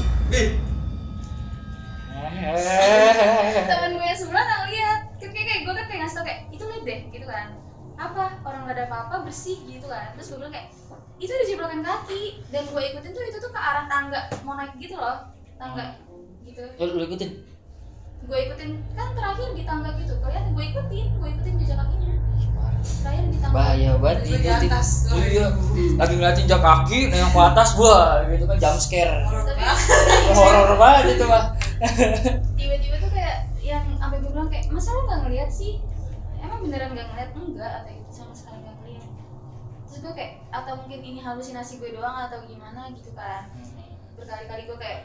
Eh, 2.14 3.66
Temen 3.72 3.92
gue 3.96 4.06
yang 4.06 4.20
sebelah 4.20 4.44
nggak 4.44 4.60
ngeliat. 4.68 5.00
Kan 5.24 5.30
kayak, 5.32 5.48
kayak 5.48 5.62
gue 5.64 5.74
kan 5.74 5.86
kayak 5.88 6.00
ngasih 6.04 6.16
tau 6.20 6.26
kayak 6.28 6.40
itu 6.52 6.64
liat 6.68 6.84
deh 6.84 7.00
gitu 7.16 7.26
kan. 7.26 7.48
Apa 7.96 8.24
orang 8.44 8.62
nggak 8.68 8.76
ada 8.76 8.86
apa-apa 8.92 9.16
bersih 9.24 9.58
gitu 9.66 9.88
kan. 9.88 10.12
Terus 10.20 10.28
gue 10.36 10.38
bilang 10.44 10.54
kayak 10.54 10.68
itu 11.24 11.32
ada 11.32 11.46
jiplakan 11.48 11.82
kaki 11.86 12.24
dan 12.52 12.64
gue 12.68 12.82
ikutin 12.84 13.12
tuh 13.16 13.24
itu 13.24 13.38
tuh 13.40 13.52
ke 13.54 13.60
arah 13.60 13.86
tangga 13.88 14.28
mau 14.44 14.60
naik 14.60 14.76
gitu 14.76 15.00
loh 15.00 15.24
tangga 15.56 15.96
gitu 16.44 16.60
Eh, 16.60 16.84
lu 16.84 17.00
ikutin 17.08 17.32
gue 18.24 18.38
ikutin 18.50 18.70
kan 18.92 19.08
terakhir 19.16 19.56
di 19.56 19.64
tangga 19.64 19.96
gitu 20.00 20.20
kelihatan 20.20 20.52
gue 20.52 20.66
ikutin 20.68 21.08
gue 21.16 21.30
ikutin 21.32 21.54
jejak 21.64 21.78
kakinya 21.80 22.12
terakhir 22.84 23.26
di 23.32 23.38
tangga 23.40 23.56
bahaya 23.56 23.92
banget 23.98 24.18
Tiba 24.24 24.36
di 24.36 24.44
diikutin 24.44 24.72
atas. 24.72 24.88
iya 25.14 25.46
lagi 25.96 26.14
ngeliatin 26.20 26.46
jak 26.48 26.62
kaki 26.62 27.00
nengok 27.08 27.32
ke 27.32 27.42
atas 27.54 27.70
wah 27.80 28.24
gitu 28.28 28.44
kan 28.44 28.58
jump 28.60 28.78
scare. 28.80 29.14
Tapi 29.24 29.64
horor 30.36 30.76
banget. 30.76 31.04
Itu 31.16 31.26
mah 31.28 31.44
tiba-tiba 32.60 32.96
tuh 33.00 33.12
kayak 33.12 33.38
yang 33.64 33.84
sampai 33.96 34.18
gue 34.20 34.32
bilang 34.32 34.50
kayak 34.52 34.68
masa 34.70 34.90
lo 34.92 35.02
nggak 35.08 35.22
ngeliat 35.28 35.50
sih? 35.50 35.80
Emang 36.44 36.60
beneran 36.64 36.92
nggak 36.92 37.08
ngeliat? 37.08 37.30
Enggak 37.34 37.72
atau 37.84 37.92
gitu 37.92 38.12
sama 38.12 38.34
sekali 38.36 38.58
nggak 38.60 38.76
ngeliat. 38.84 39.06
Terus 39.88 39.98
gue 40.04 40.14
kayak 40.14 40.34
atau 40.52 40.74
mungkin 40.84 41.00
ini 41.00 41.20
halusinasi 41.20 41.80
gue 41.80 41.90
doang 41.96 42.18
atau 42.28 42.44
gimana? 42.44 42.92
Gitu 42.92 43.12
kan. 43.16 43.48
Berkali-kali 44.20 44.68
gue 44.68 44.78
kayak 44.78 45.02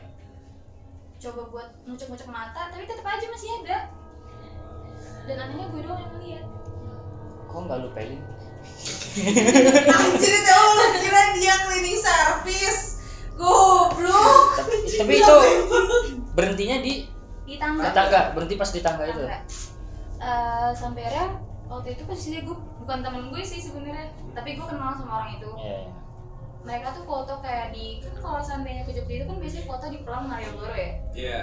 coba 1.18 1.42
buat 1.50 1.68
ngucek-ngucek 1.82 2.30
mata 2.30 2.70
tapi 2.70 2.86
tetap 2.86 3.06
aja 3.06 3.26
masih 3.26 3.50
ada. 3.62 3.78
Dan 5.26 5.36
anehnya 5.36 5.66
gue 5.68 5.80
doang 5.84 5.98
yang 6.00 6.12
ngeliat 6.14 6.44
kok 7.48 7.60
nggak 7.64 7.78
lu 7.80 7.88
pelin 7.96 8.20
Anjir 9.88 10.34
itu 10.38 10.52
lu 10.54 10.84
kira 11.00 11.22
dia 11.34 11.54
cleaning 11.66 11.98
service. 11.98 12.82
Goblok. 13.34 14.58
tapi, 14.58 14.74
tapi 14.98 15.12
itu 15.18 15.34
berhentinya 16.34 16.76
di 16.82 17.06
di 17.06 17.06
di 17.48 17.54
tangga 17.56 17.90
tangga 17.94 18.20
berhenti 18.34 18.54
pas 18.54 18.70
di 18.70 18.82
tangga 18.82 19.04
itu 19.06 19.22
Tangga. 19.22 19.38
Eh, 20.18 20.70
sampai 20.74 21.02
akhirnya 21.06 21.26
waktu 21.70 21.88
itu 21.94 22.02
posisinya 22.04 22.40
gue 22.44 22.56
bukan 22.82 22.98
temen 23.00 23.22
gue 23.30 23.42
sih 23.42 23.62
sebenarnya 23.62 24.10
tapi 24.34 24.58
gue 24.58 24.66
kenal 24.66 24.94
sama 24.98 25.12
orang 25.22 25.30
itu 25.38 25.50
Iya, 25.54 25.76
iya. 25.86 25.92
mereka 26.66 26.86
tuh 26.92 27.04
foto 27.06 27.38
kayak 27.38 27.70
di 27.70 28.02
kan 28.02 28.14
kalau 28.18 28.40
seandainya 28.42 28.82
ke 28.82 28.92
Jogja 28.92 29.14
itu 29.22 29.26
kan 29.30 29.36
biasanya 29.38 29.64
foto 29.70 29.84
di 29.86 29.98
pelang 30.02 30.24
Malioboro 30.26 30.74
ya 30.74 30.90
Iya. 31.14 31.38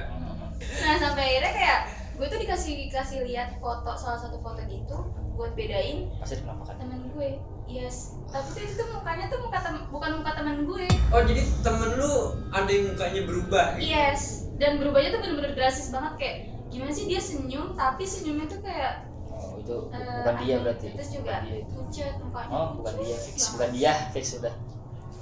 Nah 0.84 0.96
sampai 1.00 1.24
akhirnya 1.24 1.52
kayak 1.56 1.80
gue 2.16 2.28
tuh 2.28 2.40
dikasih 2.44 2.72
dikasih 2.88 3.18
lihat 3.24 3.56
foto 3.60 3.92
salah 3.96 4.20
satu 4.20 4.38
foto 4.44 4.60
gitu 4.68 4.98
buat 5.36 5.52
bedain 5.54 6.08
pasti 6.24 6.40
penampakan. 6.42 6.76
temen 6.80 7.02
gue. 7.12 7.30
Yes. 7.66 8.16
Tapi 8.30 8.48
tuh 8.56 8.62
itu 8.62 8.74
tuh 8.78 8.88
mukanya 8.94 9.26
tuh 9.28 9.40
muka 9.42 9.58
tem 9.60 9.76
bukan 9.90 10.12
muka 10.22 10.32
temen 10.38 10.58
gue. 10.64 10.86
Oh 11.12 11.22
jadi 11.26 11.42
temen 11.66 11.90
lu 12.00 12.14
ada 12.54 12.70
yang 12.70 12.84
mukanya 12.94 13.22
berubah 13.28 13.66
gitu? 13.78 13.92
yes. 13.92 14.48
Dan 14.56 14.80
berubahnya 14.80 15.18
tuh 15.18 15.22
bener-bener 15.26 15.52
drastis 15.58 15.92
banget. 15.92 16.14
Kayak 16.22 16.36
gimana 16.72 16.92
sih 16.96 17.06
dia 17.10 17.22
senyum 17.22 17.76
tapi 17.76 18.04
senyumnya 18.08 18.48
tuh 18.48 18.60
kayak 18.64 19.08
oh 19.36 19.60
itu 19.60 19.78
eh, 19.92 20.24
bukan 20.24 20.36
dia 20.46 20.56
berarti? 20.64 20.88
Terus 20.96 21.10
juga 21.12 21.34
itu. 21.50 21.74
pucat 21.76 22.16
mukanya. 22.24 22.54
Oh 22.56 22.68
bukan 22.80 22.94
dia. 23.04 23.18
fix 23.20 23.38
bukan 23.52 23.70
dia 23.76 23.94
fix 24.16 24.26
udah. 24.40 24.56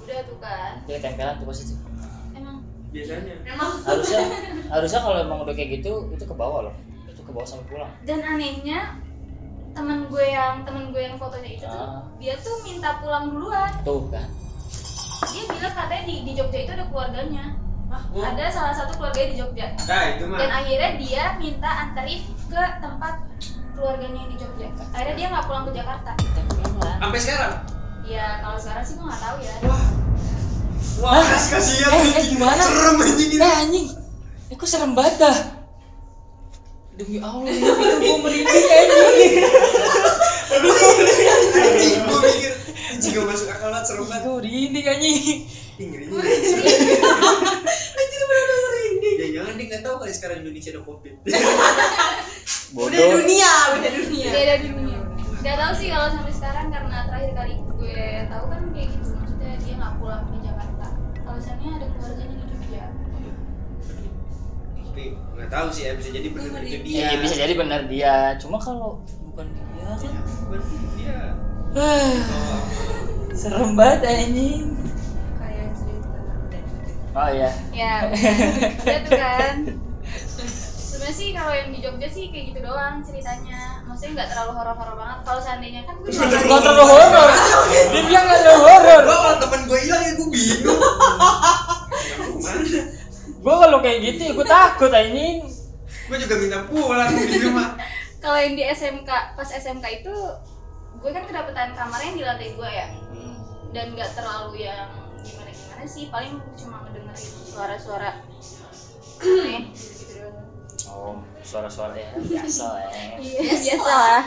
Udah 0.04 0.18
tuh 0.22 0.38
kan. 0.38 0.72
Dia 0.86 0.98
tempelan 1.02 1.34
tuh 1.42 1.46
pasti 1.50 1.64
emang. 2.36 2.56
Biasanya. 2.94 3.34
Emang. 3.42 3.70
Harusnya 3.82 4.22
harusnya 4.74 5.00
kalau 5.02 5.18
emang 5.18 5.38
udah 5.42 5.54
kayak 5.56 5.80
gitu 5.82 6.12
itu 6.12 6.24
ke 6.28 6.34
bawah 6.36 6.70
loh. 6.70 6.74
Itu 7.08 7.24
ke 7.24 7.32
bawah 7.32 7.48
sampai 7.48 7.66
pulang. 7.72 7.92
Dan 8.04 8.20
anehnya 8.20 9.00
temen 9.74 10.06
gue 10.06 10.24
yang 10.24 10.62
temen 10.62 10.88
gue 10.88 11.02
yang 11.02 11.16
fotonya 11.16 11.50
itu 11.52 11.64
tuh 11.64 11.74
Ah. 11.84 12.06
dia 12.16 12.34
tuh 12.38 12.54
minta 12.62 12.98
pulang 12.98 13.26
duluan 13.28 13.72
tuh 13.82 14.06
kan 14.08 14.26
dia 15.26 15.42
bilang 15.46 15.74
katanya 15.74 16.04
di, 16.04 16.14
di 16.22 16.32
Jogja 16.32 16.58
itu 16.60 16.72
ada 16.72 16.86
keluarganya 16.86 17.44
Oh. 18.10 18.18
ada 18.18 18.46
salah 18.48 18.70
satu 18.72 18.96
keluarganya 18.96 19.28
di 19.28 19.38
Jogja 19.38 19.66
Nah 19.80 20.04
itu 20.12 20.24
mah. 20.24 20.34
dan 20.36 20.50
akhirnya 20.52 20.90
dia 20.96 21.24
minta 21.36 21.70
anterin 21.80 22.18
ke 22.44 22.62
tempat 22.76 23.14
keluarganya 23.72 24.18
yang 24.20 24.30
di 24.30 24.38
Jogja 24.40 24.66
akhirnya 24.90 25.14
dia 25.16 25.26
nggak 25.28 25.44
pulang 25.44 25.64
ke 25.64 25.72
Jakarta 25.74 26.10
Sampai 26.96 27.20
sekarang. 27.20 27.52
ya 28.04 28.26
kalau 28.40 28.56
sekarang 28.56 28.82
sih 28.82 28.94
gue 28.94 29.04
nggak 29.04 29.20
tahu 29.20 29.36
ya 29.40 29.54
Wah. 29.64 29.84
Wah, 30.96 31.22
kasihan 31.26 31.90
eh, 31.92 32.14
eh, 32.14 32.24
gimana? 32.28 32.62
Serem 32.62 32.96
anjing 32.96 33.30
ini. 33.32 33.38
eh 33.40 33.54
anjing 33.60 33.86
eh 34.44 34.54
kok 34.54 34.68
serem 34.68 34.92
banget 34.92 35.14
dah 35.20 35.38
demi 36.94 37.18
Allah 37.18 37.42
itu 37.44 37.66
gue 38.00 38.16
merinding 38.16 38.64
Anjing, 40.54 41.94
gua 42.00 42.18
mikir 42.20 42.52
anjing 43.04 43.14
gak 43.14 43.28
masuk 43.28 43.48
akal 43.48 43.68
banget 43.68 43.84
serem 43.84 44.06
banget. 44.06 44.22
gue 44.22 44.34
merinding 44.34 44.86
anjing 44.86 45.16
Ih, 45.74 45.86
ngeri. 45.90 46.04
anjir 47.94 48.22
bener-bener 48.24 48.58
merinding. 48.64 49.16
Jangan-jangan 49.18 49.54
dia 49.54 49.66
nggak 49.68 49.82
tahu 49.82 49.96
kali 49.98 50.12
sekarang 50.12 50.36
Indonesia 50.40 50.70
ada 50.70 50.82
covid. 50.82 51.14
Udah 51.24 51.40
bodoh 52.74 53.06
dunia, 53.18 53.52
udah 53.78 53.90
dunia. 53.92 54.28
beda 54.30 54.54
dunia 54.60 54.98
nggak 55.44 55.60
tahu 55.60 55.72
sih 55.76 55.88
kalau 55.92 56.08
sampai 56.08 56.32
sekarang 56.32 56.66
karena 56.72 57.04
terakhir 57.04 57.30
kali 57.36 57.54
gue 57.60 58.00
tahu 58.26 58.44
kan 58.48 58.60
kayak 58.72 58.88
gitu 58.88 59.08
maksudnya 59.12 59.50
dia 59.60 59.74
nggak 59.76 59.92
pulang 60.00 60.24
ke 60.24 60.36
Jakarta 60.40 60.86
alasannya 61.20 61.70
ada 61.76 61.86
keluarganya 61.92 62.34
di 62.34 62.46
Jogja 62.48 62.84
Tapi 64.80 65.04
nggak 65.36 65.50
tahu 65.52 65.66
sih 65.68 65.82
ya 65.84 65.92
bisa 65.94 66.08
jadi 66.10 66.28
benar 66.32 66.60
itu 66.64 66.78
dia. 66.80 66.96
Iya 66.96 67.08
bisa 67.20 67.34
jadi 67.36 67.52
benar 67.54 67.80
dia 67.92 68.14
cuma 68.40 68.56
kalau 68.56 69.04
bukan 69.28 69.46
dia 69.52 69.84
kan 69.84 70.12
Bukan 70.48 70.60
dia. 70.96 71.18
serem 73.34 73.74
banget 73.74 74.00
anjing. 74.06 74.64
Kayak 75.42 75.70
cerita 75.74 76.18
oh 77.18 77.28
iya. 77.34 77.50
Ya 77.74 77.94
udah 78.82 79.00
tuh 79.02 79.12
kan. 79.18 79.54
Sebenarnya 80.78 81.14
sih 81.18 81.28
kalau 81.34 81.52
yang 81.52 81.68
di 81.74 81.78
Jogja 81.82 82.08
sih 82.08 82.30
kayak 82.30 82.54
gitu 82.54 82.60
doang 82.62 83.02
ceritanya. 83.02 83.82
Maksudnya 83.84 84.22
nggak 84.22 84.28
terlalu 84.30 84.52
horor-horor 84.54 84.96
banget. 84.96 85.18
Kalau 85.26 85.40
seandainya 85.42 85.82
kan 85.84 85.94
gue 85.98 86.10
juga 86.14 86.26
Gak 86.30 86.60
terlalu 86.62 86.84
horor. 86.86 87.28
Dia 87.90 88.02
bilang 88.06 88.24
gak 88.30 88.40
terlalu 88.40 88.62
horor. 88.62 89.00
Gua 89.02 89.16
kalau 89.18 89.36
temen 89.42 89.60
gue 89.66 89.78
hilang 89.82 90.02
ya 90.02 90.12
gue 90.14 90.28
bingung. 90.30 90.80
Gue 93.44 93.54
kalau 93.60 93.78
kayak 93.84 93.98
gitu 94.00 94.20
ya 94.24 94.32
gue 94.32 94.46
takut 94.46 94.90
anjing. 94.94 95.38
Gue 96.04 96.16
juga 96.22 96.34
minta 96.38 96.58
pulang 96.70 97.10
di 97.12 97.38
rumah. 97.42 97.68
kalau 98.24 98.40
yang 98.40 98.56
di 98.56 98.64
SMK 98.64 99.36
pas 99.36 99.48
SMK 99.52 99.84
itu 100.00 100.14
gue 100.96 101.10
kan 101.12 101.28
kedapetan 101.28 101.76
kamarnya 101.76 102.08
yang 102.08 102.16
di 102.16 102.24
lantai 102.24 102.48
dua 102.56 102.68
ya 102.72 102.88
dan 103.74 103.90
nggak 103.90 104.14
terlalu 104.14 104.62
yang 104.62 104.86
gimana 105.26 105.50
gimana 105.50 105.82
sih 105.82 106.06
paling 106.06 106.38
cuma 106.54 106.86
ngedengerin 106.86 107.34
suara-suara 107.50 108.22
aneh. 109.18 109.74
Gitu 109.74 110.22
doang. 110.22 110.46
oh 110.94 111.18
suara-suara 111.42 111.98
ya 111.98 112.14
biasa 112.22 112.66
ya 112.86 113.18
iya 113.18 113.54
biasa. 113.58 113.90
lah. 113.90 114.22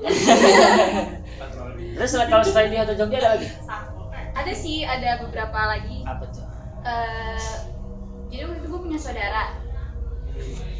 Terus 2.00 2.16
kalau 2.16 2.44
selain 2.44 2.72
di 2.72 2.76
Hotel 2.80 2.96
Jogja 2.96 3.20
ada 3.20 3.36
lagi? 3.36 3.48
Ada 4.32 4.52
sih 4.56 4.88
ada 4.88 5.20
beberapa 5.20 5.60
lagi. 5.68 6.00
Apa 6.06 6.24
tuh? 6.32 6.46
Eh, 6.80 7.56
jadi 8.32 8.48
waktu 8.48 8.64
itu 8.64 8.72
gue 8.72 8.80
punya 8.80 8.96
saudara. 8.96 9.52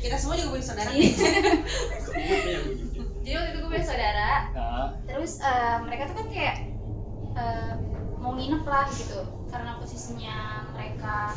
Kita 0.01 0.17
semua 0.17 0.41
juga 0.41 0.57
punya 0.57 0.65
saudara. 0.65 0.89
Jujur. 0.97 1.21
jadi 3.27 3.37
waktu 3.37 3.53
itu 3.53 3.59
gue 3.61 3.69
punya 3.69 3.85
saudara. 3.85 4.49
Terus 5.05 5.45
eh, 5.45 5.77
mereka 5.85 6.09
tuh 6.09 6.17
kan 6.17 6.33
kayak 6.33 6.70
eh, 7.37 7.73
mau 8.19 8.33
nginep 8.35 8.65
lah 8.65 8.87
gitu. 8.95 9.21
Karena 9.51 9.77
posisinya 9.79 10.67
mereka 10.75 11.35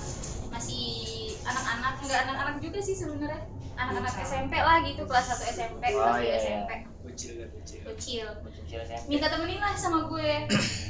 masih 0.53 1.33
anak-anak 1.43 1.93
enggak 2.03 2.19
anak-anak 2.29 2.57
juga 2.61 2.79
sih 2.79 2.95
sebenarnya. 2.95 3.41
Anak-anak 3.73 4.13
SMP 4.21 4.53
lah 4.61 4.85
gitu 4.85 5.01
kelas 5.09 5.33
1 5.33 5.49
SMP 5.49 5.83
Oh, 5.97 6.13
kelas 6.13 6.21
2 6.21 6.23
iya, 6.23 6.29
iya. 6.29 6.37
SMP 6.37 6.71
kan 6.71 6.81
bocil. 7.03 7.35
kecil 7.97 8.27
kecil 8.47 8.79
SMP 8.85 9.05
minta 9.09 9.27
temenin 9.33 9.59
lah 9.59 9.73
sama 9.73 10.05
gue. 10.07 10.29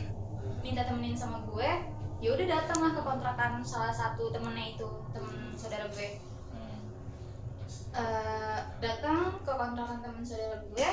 Minta 0.63 0.87
temenin 0.87 1.15
sama 1.15 1.43
gue 1.47 1.69
ya 2.23 2.31
udah 2.31 2.47
datang 2.47 2.79
lah 2.79 2.91
ke 2.95 3.01
kontrakan 3.03 3.59
salah 3.67 3.91
satu 3.91 4.31
temennya 4.31 4.79
itu 4.79 4.87
temen 5.11 5.51
saudara 5.59 5.91
gue. 5.91 6.23
Hmm. 6.55 6.79
Eh, 7.99 8.59
datang 8.79 9.43
ke 9.43 9.51
kontrakan 9.51 9.99
teman 9.99 10.23
saudara 10.23 10.63
gue. 10.63 10.89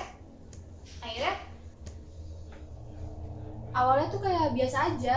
Akhirnya 0.99 1.35
awalnya 3.81 4.13
tuh 4.13 4.21
kayak 4.21 4.53
biasa 4.53 4.77
aja 4.93 5.17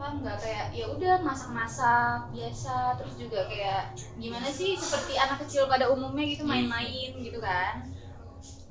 paham 0.00 0.24
nggak? 0.24 0.40
Kayak 0.40 0.66
ya 0.72 0.84
udah 0.88 1.14
masak-masak 1.20 2.32
biasa. 2.32 2.96
Terus 2.96 3.14
juga 3.20 3.44
kayak 3.52 3.92
gimana 4.16 4.48
sih 4.48 4.72
seperti 4.72 5.20
anak 5.20 5.44
kecil 5.44 5.68
pada 5.68 5.92
umumnya 5.92 6.24
gitu 6.24 6.48
main-main 6.48 7.12
gitu 7.20 7.36
kan. 7.36 7.84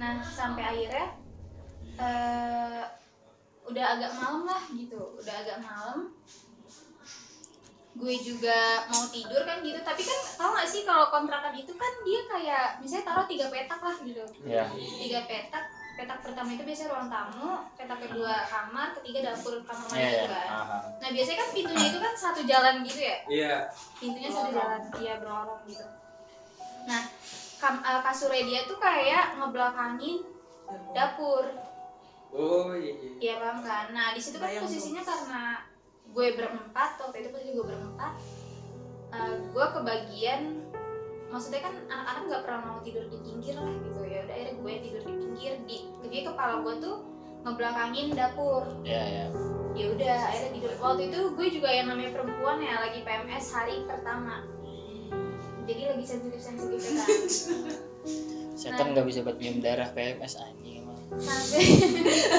Nah 0.02 0.26
sampai 0.26 0.64
akhirnya 0.66 1.08
eh 2.02 2.82
udah 3.70 3.86
agak 3.94 4.12
malam 4.18 4.50
lah 4.50 4.64
gitu 4.74 5.22
udah 5.22 5.36
agak 5.46 5.62
malam. 5.62 6.10
Gue 8.00 8.16
juga 8.16 8.88
mau 8.88 9.06
tidur 9.12 9.44
kan 9.44 9.60
gitu 9.60 9.78
tapi 9.84 10.02
kan 10.02 10.20
tau 10.40 10.56
gak 10.56 10.70
sih 10.72 10.88
kalau 10.88 11.12
kontrakan 11.12 11.52
itu 11.52 11.76
kan 11.76 11.94
dia 12.08 12.22
kayak 12.32 12.66
misalnya 12.80 13.06
taruh 13.06 13.28
tiga 13.28 13.52
petak 13.54 13.82
lah 13.84 13.98
gitu. 14.02 14.24
Ya 14.48 14.66
tiga 14.74 15.30
petak 15.30 15.68
petak 16.00 16.24
pertama 16.24 16.50
itu 16.56 16.64
biasanya 16.64 16.90
ruang 16.96 17.10
tamu 17.12 17.52
petak 17.76 18.00
kedua 18.08 18.36
kamar 18.48 18.96
ketiga 18.96 19.20
dapur 19.36 19.60
kamar 19.68 19.84
mandi 19.92 20.00
ya 20.00 20.08
gitu 20.08 20.24
ya 20.24 20.28
kan 20.32 20.48
Aha. 20.48 20.78
nah 21.04 21.10
biasanya 21.12 21.38
kan 21.44 21.50
pintunya 21.52 21.86
itu 21.92 22.00
kan 22.00 22.14
satu 22.16 22.42
jalan 22.48 22.76
gitu 22.88 23.02
ya? 23.04 23.18
Iya. 23.28 23.56
pintunya 24.00 24.30
satu 24.32 24.50
jalan. 24.56 24.80
dia 24.96 25.14
berlorong 25.20 25.62
gitu. 25.68 25.86
Nah 26.88 27.02
kam, 27.60 27.84
eh, 27.84 28.02
kasurnya 28.02 28.44
dia 28.48 28.60
tuh 28.64 28.80
kayak 28.80 29.36
ngebelakangin 29.36 30.24
dapur. 30.96 31.46
Oh 32.32 32.72
iya 32.72 32.94
iya. 32.96 33.12
Iya 33.20 33.34
paham 33.44 33.60
kan. 33.66 33.86
Nah 33.92 34.16
di 34.16 34.22
situ 34.24 34.40
kan 34.40 34.48
Bayang 34.48 34.64
posisinya 34.64 35.04
karena 35.04 35.44
gue 36.10 36.28
berempat 36.34 36.92
waktu 36.98 37.18
itu 37.22 37.30
posisi 37.30 37.52
gue 37.54 37.66
berempat, 37.68 38.14
eh, 39.14 39.34
gue 39.52 39.66
kebagian 39.76 40.42
maksudnya 41.30 41.62
kan 41.62 41.76
anak-anak 41.86 42.24
nggak 42.26 42.42
pernah 42.48 42.62
mau 42.66 42.80
tidur 42.82 43.06
di 43.06 43.18
pinggir 43.22 43.60
lah 43.60 43.74
gitu 43.76 44.02
ya. 44.08 44.26
Udah 44.26 44.34
akhirnya 44.34 44.56
gue 44.56 44.74
tidur 44.82 45.02
di 45.04 45.14
pinggir 45.20 45.54
di 45.68 45.78
jadi 46.10 46.22
kepala 46.26 46.66
gue 46.66 46.76
tuh 46.82 46.96
ngebelakangin 47.46 48.12
dapur. 48.18 48.66
Ya 48.84 49.02
ya. 49.06 49.26
Ya 49.78 49.86
udah 49.96 50.16
akhirnya 50.28 50.52
tidur. 50.58 50.72
Waktu 50.82 51.02
itu 51.14 51.20
gue 51.38 51.48
juga 51.54 51.70
yang 51.72 51.88
namanya 51.88 52.12
perempuan 52.18 52.60
ya 52.60 52.82
lagi 52.82 53.00
PMS 53.06 53.46
hari 53.54 53.86
pertama. 53.86 54.44
Jadi 55.70 55.82
lagi 55.86 56.06
sensitif 56.06 56.42
sensitif 56.42 56.82
kan 56.82 57.22
setan 58.60 58.92
nggak 58.92 59.08
bisa 59.08 59.24
buat 59.24 59.40
minum 59.40 59.64
darah 59.64 59.88
PMS 59.94 60.36
anjing 60.42 60.84
emang. 60.84 61.00
Sampai 61.16 61.62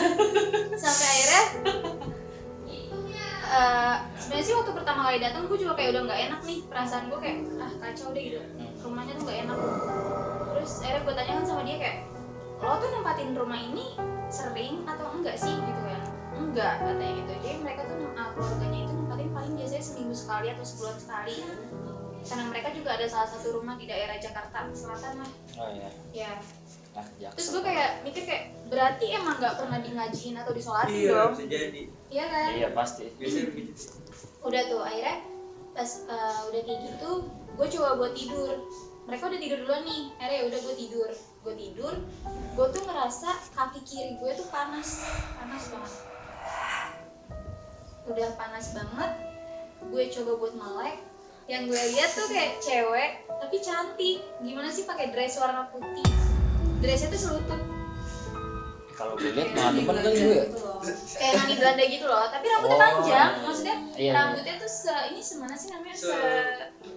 sampai 0.82 1.06
akhirnya 1.06 1.42
eh, 3.50 3.96
sebenarnya 4.18 4.44
sih 4.44 4.54
waktu 4.58 4.72
pertama 4.74 5.00
kali 5.08 5.18
datang 5.22 5.46
gue 5.46 5.58
juga 5.62 5.78
kayak 5.78 5.96
udah 5.96 6.02
nggak 6.10 6.20
enak 6.28 6.40
nih. 6.44 6.58
Perasaan 6.66 7.08
gue 7.08 7.18
kayak 7.22 7.38
ah 7.62 7.72
kacau 7.78 8.10
deh 8.12 8.22
gitu. 8.34 8.42
Rumahnya 8.82 9.14
tuh 9.16 9.24
nggak 9.30 9.38
enak. 9.46 9.58
Terus 10.50 10.72
akhirnya 10.84 11.02
gue 11.06 11.14
tanyakan 11.14 11.44
sama 11.46 11.62
dia 11.64 11.78
kayak 11.78 11.98
lo 12.60 12.76
tuh 12.76 12.88
nempatin 12.92 13.32
rumah 13.32 13.56
ini 13.56 13.96
sering 14.28 14.84
atau 14.84 15.10
enggak 15.16 15.36
sih 15.40 15.50
gitu 15.52 15.80
kan 15.82 16.02
enggak 16.36 16.72
katanya 16.80 17.12
gitu. 17.20 17.32
Jadi 17.44 17.56
mereka 17.62 17.80
tuh 17.88 17.98
uh, 18.04 18.28
keluarganya 18.36 18.78
itu 18.84 18.92
nempatin 18.94 19.28
paling 19.32 19.52
biasanya 19.56 19.84
seminggu 19.84 20.14
sekali 20.16 20.46
atau 20.52 20.64
sebulan 20.64 20.96
sekali. 20.98 21.36
Karena 22.20 22.44
mereka 22.52 22.68
juga 22.76 22.90
ada 23.00 23.06
salah 23.08 23.28
satu 23.32 23.48
rumah 23.56 23.80
di 23.80 23.88
daerah 23.88 24.16
Jakarta 24.20 24.68
Selatan 24.76 25.24
lah. 25.24 25.30
Oh 25.56 25.70
ya 25.72 25.88
ya 26.12 26.32
nah 26.90 27.06
terus 27.38 27.54
gue 27.54 27.62
kayak 27.62 28.02
mikir 28.02 28.26
kayak 28.26 28.50
berarti 28.66 29.14
emang 29.14 29.38
nggak 29.38 29.62
pernah 29.62 29.78
di 29.78 29.94
ngajiin 29.94 30.34
atau 30.42 30.50
disolatin 30.50 30.90
Iya 30.90 31.14
dong? 31.14 31.30
bisa 31.38 31.44
jadi. 31.46 31.82
iya 32.10 32.24
kan? 32.26 32.50
Iya 32.50 32.68
pasti. 32.74 33.04
Biasanya 33.14 33.46
begitu. 33.54 33.82
udah 34.42 34.62
tuh 34.66 34.80
akhirnya 34.82 35.16
pas 35.70 35.90
uh, 36.10 36.40
udah 36.50 36.60
kayak 36.66 36.80
gitu 36.82 37.10
gue 37.30 37.66
coba 37.78 37.88
buat 37.94 38.12
tidur 38.18 38.58
mereka 39.10 39.26
udah 39.26 39.40
tidur 39.42 39.58
duluan 39.66 39.82
nih. 39.82 40.02
Akhirnya 40.22 40.38
ya 40.38 40.44
udah 40.46 40.58
gue 40.62 40.74
tidur. 40.78 41.10
Gue 41.42 41.54
tidur 41.58 41.94
gue 42.30 42.66
tuh 42.70 42.82
ngerasa 42.86 43.30
kaki 43.58 43.80
kiri 43.82 44.14
gue 44.22 44.30
tuh 44.38 44.46
panas. 44.54 45.02
Panas 45.34 45.64
banget. 45.66 45.94
Udah 48.06 48.28
panas 48.38 48.66
banget. 48.70 49.10
Gue 49.90 50.02
coba 50.14 50.30
buat 50.38 50.54
melek. 50.54 50.96
Yang 51.50 51.62
gue 51.74 51.82
lihat 51.98 52.10
tuh 52.14 52.26
kayak 52.30 52.62
cewek 52.62 53.10
tapi 53.26 53.56
cantik. 53.58 54.18
Gimana 54.46 54.70
sih 54.70 54.86
pakai 54.86 55.10
dress 55.10 55.42
warna 55.42 55.66
putih? 55.74 56.06
Dressnya 56.78 57.10
tuh 57.10 57.18
selutut 57.18 57.60
kalau 59.00 59.16
gue 59.16 59.32
lihat 59.32 59.48
malah 59.56 59.72
depan 59.72 59.96
kan 59.96 60.12
gue 60.12 60.28
ya 60.28 60.44
kayak 61.16 61.32
nani 61.40 61.54
Belanda 61.56 61.84
gitu 61.88 62.04
loh 62.04 62.28
tapi 62.28 62.44
rambutnya 62.46 62.76
Oh, 62.76 62.84
panjang 62.84 63.30
iya. 63.32 63.40
maksudnya 63.40 63.76
Iya, 63.96 63.96
iya. 63.96 64.12
rambutnya 64.12 64.54
tuh 64.60 64.68
se 64.70 64.92
ini 65.08 65.20
semana 65.20 65.54
sih 65.56 65.68
namanya 65.72 65.96
se. 65.96 66.12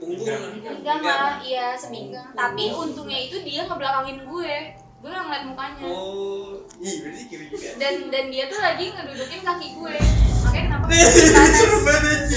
Enggak 0.03 0.97
lah, 0.99 1.39
iya 1.39 1.75
seminggang. 1.75 2.31
Tapi 2.31 2.63
untungnya 2.71 3.19
itu 3.19 3.39
dia 3.43 3.63
ngebelakangin 3.63 4.23
gue. 4.23 4.55
Gue 4.99 5.09
nggak 5.11 5.23
ngeliat 5.27 5.43
mukanya. 5.47 5.83
Oh, 5.83 6.63
ih 6.79 6.95
berarti 7.03 7.23
kiri 7.27 7.45
juga. 7.51 7.69
Dan 7.75 7.93
dan 8.07 8.25
dia 8.31 8.47
tuh 8.47 8.59
lagi 8.59 8.85
ngedudukin 8.91 9.41
kaki 9.43 9.67
gue. 9.79 9.95
Makanya 10.43 10.63
kenapa 10.63 10.85
kaki 10.91 11.59
gue 11.59 11.81
panas? 11.83 12.29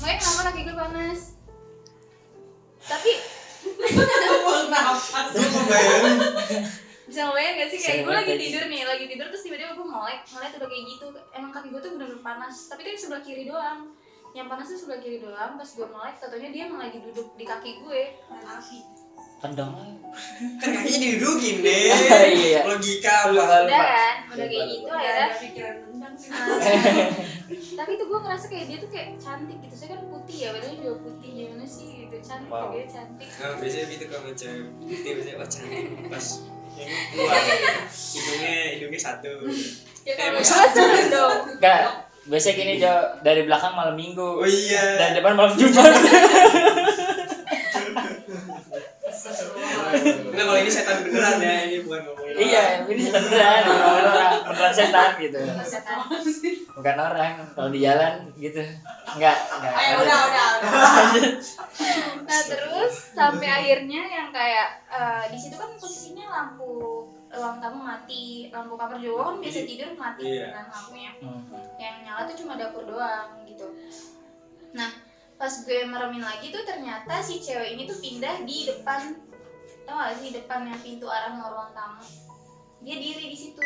Makanya 0.00 0.16
kenapa 0.20 0.40
kaki 0.48 0.60
gue 0.64 0.76
panas? 0.76 1.20
Tapi 2.80 3.12
Lu 5.30 5.46
kebayang 5.52 6.08
bisa 7.10 7.26
ngebayang 7.26 7.54
gak 7.58 7.68
sih 7.68 7.78
kayak 7.80 7.98
gue 8.00 8.14
lagi 8.14 8.34
tidur 8.38 8.64
nih, 8.64 8.82
lagi 8.86 9.04
tidur 9.04 9.26
terus 9.26 9.42
tiba-tiba 9.42 9.74
gue 9.74 9.82
melek, 9.84 10.20
melek 10.30 10.50
udah 10.54 10.68
kayak 10.70 10.84
gitu. 10.86 11.06
Emang 11.30 11.50
kaki 11.50 11.68
gue 11.68 11.80
tuh 11.80 11.90
bener-bener 11.92 12.22
panas. 12.22 12.70
Tapi 12.70 12.80
kan 12.80 12.94
sebelah 12.94 13.20
kiri 13.20 13.44
doang. 13.44 13.90
Yang 14.30 14.46
panas 14.46 14.66
tuh 14.66 14.78
sebelah 14.78 15.00
kiri 15.02 15.18
doang. 15.18 15.58
Pas 15.58 15.66
gue 15.66 15.82
melek, 15.84 16.14
tentunya 16.16 16.48
dia 16.48 16.62
emang 16.64 16.80
lagi 16.80 16.98
duduk 17.02 17.34
di 17.34 17.42
kaki 17.42 17.82
gue. 17.82 18.02
tendang 19.40 19.72
kan 20.60 20.68
kakinya 20.68 20.98
didudukin 21.00 21.56
deh. 21.64 21.88
Iya. 22.28 22.60
Logika 22.62 23.32
Lu 23.32 23.40
apa? 23.40 23.64
Udah 23.64 23.72
kan, 23.72 24.14
udah 24.28 24.46
kayak 24.46 24.66
gitu 24.68 24.90
akhirnya 24.92 25.26
pikiran 25.40 25.76
tentang 25.88 26.12
sih 26.12 26.28
Nah, 26.28 26.44
tapi 27.80 27.90
tuh 27.96 28.06
gue 28.06 28.18
ngerasa 28.20 28.46
kayak 28.52 28.64
dia 28.68 28.78
tuh 28.78 28.90
kayak 28.92 29.08
cantik 29.16 29.56
gitu 29.64 29.74
saya 29.74 29.88
kan 29.96 30.00
putih 30.06 30.36
ya 30.44 30.48
badannya 30.52 30.76
juga 30.78 30.92
putih 31.00 31.30
gimana 31.32 31.64
sih 31.64 31.88
gitu 32.04 32.16
cantik 32.20 32.52
Wow. 32.52 32.68
dia 32.70 32.84
cantik 32.84 33.28
Nah, 33.32 33.52
biasanya 33.56 33.86
gitu 33.88 34.04
kalau 34.12 34.32
cewek 34.36 34.64
putih 34.78 35.10
biasanya 35.16 35.36
wah 35.40 35.48
cantik 35.48 35.84
pas 36.12 36.26
yang 36.78 36.90
keluar 37.14 37.40
hidungnya 37.90 38.54
hidungnya 38.76 39.00
satu. 39.00 39.32
Ya 40.06 40.16
Eh, 40.16 40.16
kalau 40.16 40.40
seru 40.42 40.96
dong 41.12 41.60
Enggak, 41.60 42.08
biasanya 42.24 42.54
gini 42.56 42.72
Jo, 42.80 42.94
dari 43.20 43.44
belakang 43.44 43.76
malam 43.76 43.94
minggu. 43.94 44.40
Oh 44.40 44.48
iya. 44.48 44.96
Dari 44.96 45.12
depan 45.20 45.36
malam 45.36 45.54
jumat. 45.54 45.92
Enggak 49.90 50.44
kalau 50.46 50.58
ini 50.62 50.70
setan 50.70 50.96
beneran 51.02 51.36
ya 51.42 51.54
ini 51.66 51.76
bukan 51.82 52.00
ngomongin 52.06 52.34
iya 52.38 52.64
ini 52.86 53.00
setan 53.02 53.22
beneran 53.26 53.62
beneran 54.46 54.72
setan 54.72 55.10
gitu. 55.18 55.38
Setan. 55.66 55.98
Bukan 56.76 56.96
orang 56.96 57.34
kalau 57.54 57.70
di 57.72 57.80
jalan 57.82 58.30
gitu. 58.38 58.62
Enggak 59.16 59.36
enggak. 59.58 59.72
Ayo 59.74 59.94
udah 60.04 60.18
udah 60.30 60.46
udah. 60.60 60.72
Nah 62.26 62.40
terus 62.46 62.94
sampai 63.16 63.48
akhirnya 63.48 64.02
yang 64.06 64.28
kayak 64.30 64.68
eh, 64.90 65.24
di 65.34 65.38
situ 65.38 65.58
kan 65.58 65.70
posisinya 65.74 66.26
lampu 66.30 67.04
ruang 67.30 67.58
tamu 67.58 67.82
mati. 67.82 68.50
Lampu 68.54 68.74
kamar 68.78 68.98
juga 69.02 69.34
kan 69.34 69.36
biasa 69.42 69.60
tidur 69.66 69.90
mati 69.98 70.22
Iya. 70.26 70.46
kan 70.54 70.66
lampunya. 70.70 71.10
Hmm. 71.20 71.42
yang 71.80 71.96
nyala 72.04 72.28
tuh 72.28 72.36
cuma 72.44 72.54
dapur 72.60 72.84
doang 72.86 73.40
gitu. 73.48 73.66
Nah 74.76 74.90
pas 75.40 75.52
gue 75.64 75.88
meremin 75.88 76.20
lagi 76.20 76.52
tuh 76.52 76.62
ternyata 76.68 77.24
si 77.24 77.40
cewek 77.40 77.72
ini 77.74 77.88
tuh 77.88 77.96
pindah 77.98 78.44
di 78.44 78.68
depan. 78.68 79.16
Tau 79.88 79.96
gak 79.96 80.20
sih 80.22 80.30
depan 80.30 80.68
yang 80.68 80.78
pintu 80.84 81.08
arah 81.10 81.32
ruang 81.34 81.72
tamu? 81.74 82.04
Dia 82.84 82.96
diri 83.00 83.32
di 83.32 83.36
situ 83.36 83.58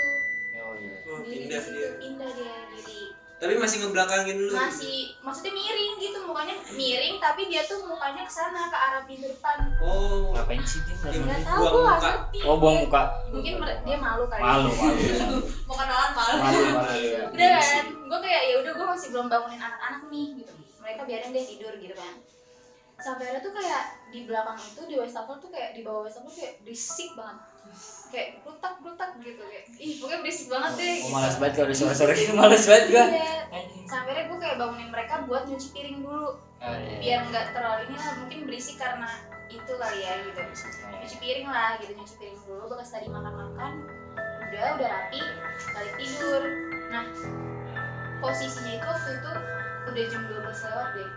oh 0.62 0.74
iya. 0.78 0.94
Oh, 1.10 1.18
pindah 1.24 1.60
situ 1.60 1.74
dia 1.74 1.90
pindah 1.98 2.30
dia 2.30 2.54
diri 2.70 3.02
tapi 3.34 3.60
masih 3.60 3.76
ngebelakangin 3.82 4.36
dulu 4.40 4.54
masih 4.56 5.12
maksudnya 5.20 5.52
miring 5.52 5.92
gitu 5.98 6.18
mukanya 6.24 6.54
miring 6.72 7.16
tapi 7.18 7.50
dia 7.50 7.66
tuh 7.66 7.82
mukanya 7.84 8.22
ke 8.24 8.32
sana 8.32 8.70
ke 8.70 8.78
arah 8.78 9.02
pintu 9.04 9.26
depan. 9.28 9.68
Oh. 9.82 10.32
Ngapain 10.32 10.62
sih 10.64 10.80
dia? 10.86 10.96
Iya. 11.12 11.20
nggak 11.20 11.40
tahu 11.42 11.60
nggak 11.60 11.74
muka. 11.76 11.98
ngerti 11.98 12.38
oh 12.46 12.56
buang 12.56 12.78
muka. 12.86 13.02
Mungkin 13.34 13.52
dia 13.84 13.96
malu 14.00 14.24
kali 14.30 14.40
malu 14.40 14.70
malu. 14.70 15.00
Mau 15.68 15.74
kenalan 15.76 16.12
malu. 16.14 16.34
Malu 16.40 16.60
malu. 16.72 16.98
Ya 17.04 17.20
udah 17.28 17.50
kan 17.60 17.86
gue 17.90 18.18
kayak 18.22 18.42
ya 18.48 18.54
udah 18.64 18.72
gue 18.72 18.86
masih 18.86 19.08
belum 19.12 19.26
bangunin 19.26 19.60
anak-anak 19.60 20.02
nih 20.08 20.26
gitu. 20.40 20.52
Mereka 20.80 21.00
biarin 21.04 21.34
dia 21.34 21.44
tidur 21.44 21.74
gitu 21.76 21.94
kan 21.98 22.14
sampai 23.04 23.36
ada 23.36 23.38
tuh 23.44 23.52
kayak 23.52 24.08
di 24.08 24.24
belakang 24.24 24.56
itu 24.56 24.80
di 24.88 24.96
wastafel 24.96 25.36
tuh 25.36 25.52
kayak 25.52 25.76
di 25.76 25.84
bawah 25.84 26.08
wastafel 26.08 26.32
kayak 26.32 26.56
berisik 26.64 27.12
banget. 27.12 27.36
Kayak 28.08 28.28
brutak 28.40 28.74
brutak 28.80 29.10
gitu 29.20 29.42
kayak 29.44 29.64
ih 29.76 29.92
pokoknya 30.00 30.18
berisik 30.24 30.46
banget 30.48 30.72
deh 30.80 30.88
oh, 30.88 30.96
gitu. 30.96 31.12
malas 31.12 31.34
banget 31.36 31.54
kalau 31.60 31.68
di 31.68 31.76
sore 31.76 31.94
sore 31.94 32.12
gitu 32.16 32.32
malas 32.32 32.64
banget 32.64 32.84
gua. 32.88 33.04
Iya. 33.12 33.36
Sampai 33.84 34.24
gue 34.24 34.38
kayak 34.40 34.56
bangunin 34.56 34.88
mereka 34.88 35.14
buat 35.28 35.44
nyuci 35.44 35.68
piring 35.76 36.00
dulu. 36.00 36.40
Oh, 36.64 36.76
iya. 36.80 36.96
biar 37.04 37.20
nggak 37.28 37.46
terlalu 37.52 37.92
ini 37.92 37.96
lah 38.00 38.14
mungkin 38.24 38.40
berisik 38.48 38.80
karena 38.80 39.10
itu 39.52 39.72
kali 39.76 39.98
ya 40.00 40.12
gitu. 40.24 40.40
Nyuci 40.88 41.16
piring 41.20 41.48
lah 41.52 41.76
gitu 41.84 41.92
nyuci 41.92 42.14
piring 42.16 42.40
dulu 42.48 42.64
bekas 42.72 42.88
tadi 42.88 43.06
makan 43.12 43.34
makan 43.36 43.72
udah 44.48 44.80
udah 44.80 44.88
rapi 44.88 45.20
balik 45.76 45.94
tidur. 46.00 46.42
Nah 46.88 47.04
posisinya 48.24 48.72
itu 48.80 48.86
waktu 48.88 49.10
itu 49.20 49.32
udah 49.92 50.04
jam 50.08 50.22
12 50.24 50.40
lewat 50.40 50.88
deh. 50.96 51.10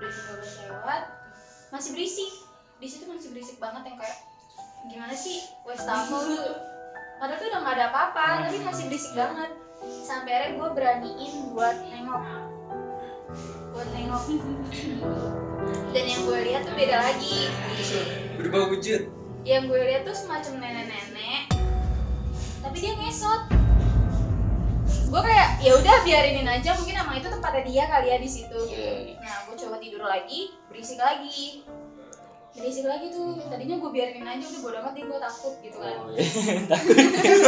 Udah 0.00 0.08
jam 0.10 0.24
12 0.42 0.64
lewat 0.66 1.19
masih 1.70 1.90
berisik. 1.94 2.30
Di 2.82 2.86
situ 2.90 3.04
masih 3.06 3.30
berisik 3.30 3.56
banget 3.62 3.86
yang 3.86 3.98
kayak 3.98 4.18
gimana 4.88 5.12
sih 5.12 5.44
wastafel 5.68 6.24
tuh 6.24 6.56
padahal 7.20 7.36
tuh 7.36 7.52
udah 7.52 7.60
nggak 7.60 7.76
ada 7.76 7.86
apa-apa 7.92 8.26
tapi 8.48 8.58
masih 8.62 8.84
berisik 8.90 9.12
banget. 9.14 9.50
Sampai 10.04 10.32
akhirnya 10.36 10.58
gue 10.60 10.68
beraniin 10.76 11.34
buat 11.56 11.76
nengok. 11.88 12.22
Buat 13.72 13.88
nengok. 13.96 14.22
Dan 15.94 16.04
yang 16.04 16.20
gue 16.26 16.38
lihat 16.50 16.62
tuh 16.68 16.74
beda 16.76 16.96
lagi. 17.00 17.48
Berubah 18.36 18.70
wujud. 18.74 19.08
Yang 19.46 19.62
gue 19.72 19.80
lihat 19.88 20.02
tuh 20.04 20.16
semacam 20.16 20.52
nenek-nenek. 20.60 21.42
Tapi 22.60 22.76
dia 22.76 22.92
ngesot 22.98 23.59
gue 25.10 25.22
kayak 25.26 25.48
ya 25.58 25.72
udah 25.74 25.96
biarinin 26.06 26.46
aja 26.46 26.70
mungkin 26.78 26.94
emang 26.94 27.18
itu 27.18 27.26
tempatnya 27.26 27.62
dia 27.66 27.84
kali 27.90 28.06
ya 28.14 28.16
di 28.22 28.30
situ. 28.30 28.58
Gitu. 28.70 28.78
Iya. 28.78 29.18
nah 29.18 29.36
gue 29.50 29.56
coba 29.58 29.76
tidur 29.82 30.02
lagi 30.06 30.54
berisik 30.70 31.02
lagi. 31.02 31.66
Berisik 32.54 32.86
lagi 32.86 33.10
tuh. 33.10 33.42
Tadinya 33.50 33.76
gue 33.82 33.90
biarin 33.90 34.22
aja 34.22 34.44
udah 34.46 34.60
bodo 34.62 34.76
amat 34.78 34.92
deh 34.94 35.04
gue 35.06 35.18
takut 35.18 35.54
gitu 35.66 35.78
kan. 35.82 35.96
Oh, 35.98 36.14
iya. 36.14 36.24
takut. 36.72 36.94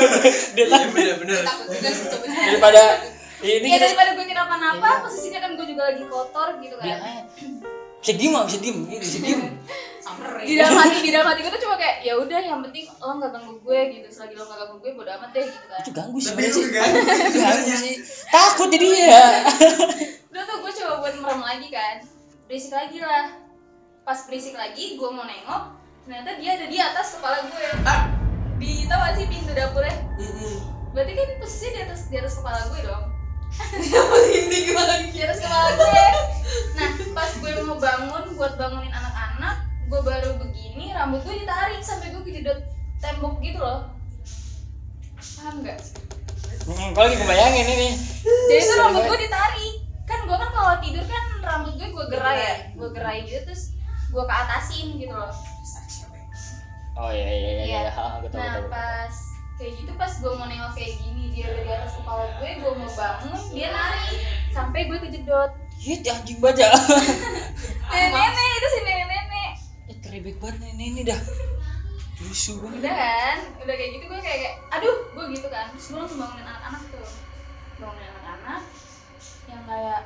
Dia 0.58 0.64
iya 0.66 0.66
takut 0.74 0.90
bener-bener 0.90 1.38
takut 1.46 1.66
juga 1.70 1.90
sih 1.94 2.06
sebenarnya 2.10 2.46
daripada 2.50 2.82
ini 3.42 3.66
ya 3.74 3.78
daripada 3.78 4.10
gue 4.14 4.26
kenapa-napa 4.26 4.88
posisinya 5.06 5.40
kan 5.42 5.50
gue 5.54 5.66
juga 5.70 5.82
lagi 5.94 6.04
kotor 6.10 6.48
gitu 6.58 6.74
kan. 6.78 6.86
Aja 6.98 7.22
bisa 8.02 8.12
diem 8.18 8.34
nggak 8.34 8.46
bisa 8.50 8.58
diem. 8.58 8.78
Bisa 8.98 9.18
diem 9.22 9.42
di 10.42 10.54
dalam 10.58 10.74
hati 10.78 10.96
di 11.06 11.10
dalam 11.14 11.26
hati 11.30 11.40
gue 11.44 11.52
tuh 11.52 11.62
cuma 11.66 11.76
kayak 11.78 11.96
ya 12.02 12.14
udah 12.18 12.40
yang 12.40 12.60
penting 12.64 12.84
lo 13.00 13.12
nggak 13.18 13.30
ganggu 13.32 13.54
gue 13.62 13.80
gitu. 13.94 14.06
Selagi 14.12 14.34
lo 14.36 14.44
nggak 14.48 14.58
ganggu 14.64 14.76
gue 14.82 14.90
bodo 14.96 15.10
amat 15.16 15.30
deh 15.32 15.44
gitu 15.46 15.66
kan. 15.70 15.80
Itu 15.80 15.90
ganggu 15.94 16.18
sih 16.20 16.30
tapi 16.34 16.50
sih. 16.50 16.64
Ganggu 17.38 17.74
sih. 17.78 17.94
Takut 18.28 18.68
jadi 18.70 18.88
ya. 18.88 19.26
Udah 20.32 20.42
tuh 20.44 20.56
gue 20.62 20.72
coba 20.82 20.92
buat 21.02 21.14
merem 21.20 21.42
lagi 21.42 21.68
kan. 21.68 21.96
Berisik 22.46 22.72
lagi 22.72 22.98
lah. 23.00 23.24
Pas 24.02 24.18
berisik 24.26 24.54
lagi 24.58 24.98
gue 24.98 25.08
mau 25.08 25.24
nengok 25.24 25.62
ternyata 26.02 26.34
dia 26.42 26.58
ada 26.58 26.66
di 26.66 26.78
atas 26.82 27.14
kepala 27.14 27.46
gue 27.46 27.66
Ah. 27.86 28.10
di 28.58 28.86
tau 28.90 28.98
gak 28.98 29.18
sih 29.18 29.26
pintu 29.26 29.54
dapurnya? 29.54 29.94
Berarti 30.94 31.12
kan 31.14 31.28
posisinya 31.38 31.70
di 31.72 31.80
atas 31.86 32.00
di 32.10 32.16
atas 32.18 32.34
kepala 32.38 32.58
gue 32.74 32.80
dong. 32.86 33.04
Ini 34.38 34.58
gimana? 34.66 34.92
Di 35.10 35.20
atas 35.22 35.38
kepala 35.42 35.70
gue 35.78 36.06
nah 36.72 36.88
pas 37.12 37.30
gue 37.36 37.52
mau 37.64 37.76
bangun 37.76 38.24
buat 38.36 38.56
bangunin 38.56 38.92
anak-anak 38.92 39.56
gue 39.92 40.00
baru 40.00 40.40
begini 40.40 40.88
rambut 40.96 41.20
gue 41.20 41.44
ditarik 41.44 41.84
sampai 41.84 42.16
gue 42.16 42.24
kejedot 42.24 42.64
tembok 42.96 43.36
gitu 43.44 43.60
loh. 43.60 43.92
Paham 45.36 45.60
nggak? 45.60 45.76
Hmm, 46.64 46.96
kalau 46.96 47.12
lagi 47.12 47.20
kebayangin 47.20 47.66
ini. 47.68 47.88
Jadi 48.24 48.62
tuh 48.72 48.76
rambut 48.80 49.04
gue 49.04 49.18
ditarik. 49.20 49.74
Kan 50.08 50.24
gue 50.24 50.32
kan 50.40 50.48
kalau 50.48 50.80
tidur 50.80 51.04
kan 51.04 51.24
rambut 51.44 51.76
gue 51.76 51.88
gue 51.92 52.06
gerai 52.08 52.40
ya 52.40 52.54
gue 52.72 52.88
gerai 52.88 53.20
gitu 53.28 53.44
terus 53.44 53.76
gue 54.08 54.24
ke 54.24 54.32
atasin 54.32 54.96
gitu 54.96 55.12
loh. 55.12 55.28
Oh 56.96 57.12
iya 57.12 57.28
iya 57.28 57.36
iya 57.36 57.50
Iya. 57.52 57.80
iya. 57.84 57.92
Ha, 57.92 58.24
gue 58.24 58.30
tahu 58.32 58.40
nah 58.40 58.48
tahu 58.56 58.72
pas 58.72 59.14
kayak 59.60 59.72
gitu 59.76 59.92
pas 60.00 60.12
gue 60.16 60.32
mau 60.32 60.48
nengok 60.48 60.72
kayak 60.72 60.92
gini 61.04 61.36
dia 61.36 61.52
udah 61.52 61.62
di 61.68 61.72
atas 61.76 61.92
kepala 62.00 62.24
gue 62.40 62.50
gue 62.64 62.72
mau 62.80 62.88
bangun 62.96 63.40
dia 63.52 63.68
narik. 63.68 64.16
Sampai 64.56 64.88
gue 64.88 64.96
kejedot. 65.04 65.52
Hit 65.76 66.00
anjing 66.08 66.40
nenek 67.92 68.08
nenek 68.08 68.51
kerebek 70.12 70.36
banget 70.44 70.76
nih 70.76 70.86
ini 70.92 71.02
dah. 71.08 71.20
Lusuh 72.20 72.60
banget. 72.60 72.84
Udah 72.84 72.92
kan? 73.00 73.38
Udah 73.64 73.74
kayak 73.80 73.90
gitu 73.96 74.04
gue 74.12 74.20
kayak, 74.20 74.38
kayak 74.44 74.54
aduh 74.68 74.96
gue 75.08 75.24
gitu 75.32 75.48
kan. 75.48 75.72
Terus 75.72 75.86
gue 75.88 75.98
langsung 76.04 76.20
bangunin 76.20 76.44
anak-anak 76.44 76.82
tuh. 76.92 77.08
Bangunin 77.80 78.12
anak-anak 78.20 78.62
yang 79.48 79.62
kayak 79.64 80.00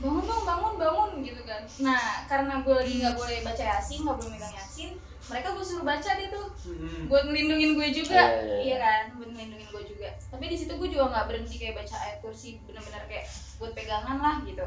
bangun 0.00 0.24
dong 0.24 0.42
bangun 0.48 0.74
bangun 0.80 1.10
gitu 1.20 1.42
kan. 1.44 1.62
Nah 1.84 2.24
karena 2.32 2.64
gue 2.64 2.74
lagi 2.80 2.92
nggak 3.04 3.12
boleh 3.12 3.36
baca 3.44 3.64
yasin 3.76 4.00
nggak 4.08 4.16
boleh 4.16 4.30
megang 4.32 4.56
yasin 4.56 4.90
mereka 5.22 5.54
gue 5.54 5.64
suruh 5.68 5.84
baca 5.84 6.10
deh 6.16 6.28
tuh. 6.32 6.48
Hmm. 6.64 7.12
buat 7.12 7.28
ngelindungin 7.28 7.76
gue 7.76 7.88
juga. 7.92 8.24
Iya, 8.24 8.24
iya, 8.24 8.40
iya. 8.40 8.56
iya 8.64 8.76
kan? 8.80 9.04
Buat 9.20 9.28
ngelindungin 9.36 9.68
gue 9.68 9.82
juga. 9.84 10.08
Tapi 10.32 10.44
di 10.48 10.56
situ 10.56 10.72
gue 10.80 10.88
juga 10.88 11.12
nggak 11.12 11.26
berhenti 11.28 11.60
kayak 11.60 11.76
baca 11.76 11.96
ayat 12.00 12.18
kursi 12.24 12.56
bener-bener 12.64 13.04
kayak 13.04 13.28
buat 13.60 13.76
pegangan 13.76 14.16
lah 14.16 14.40
gitu. 14.48 14.64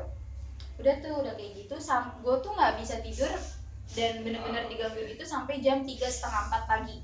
Udah 0.78 0.94
tuh 1.02 1.26
udah 1.26 1.34
kayak 1.34 1.66
gitu 1.66 1.76
sam 1.82 2.22
gue 2.22 2.36
tuh 2.46 2.54
nggak 2.54 2.78
bisa 2.78 3.02
tidur 3.02 3.34
dan 3.94 4.26
bener-bener 4.26 4.66
digangguin 4.66 5.14
itu 5.14 5.24
sampai 5.24 5.62
jam 5.62 5.86
tiga 5.86 6.10
setengah 6.10 6.50
empat 6.50 6.64
pagi. 6.66 6.98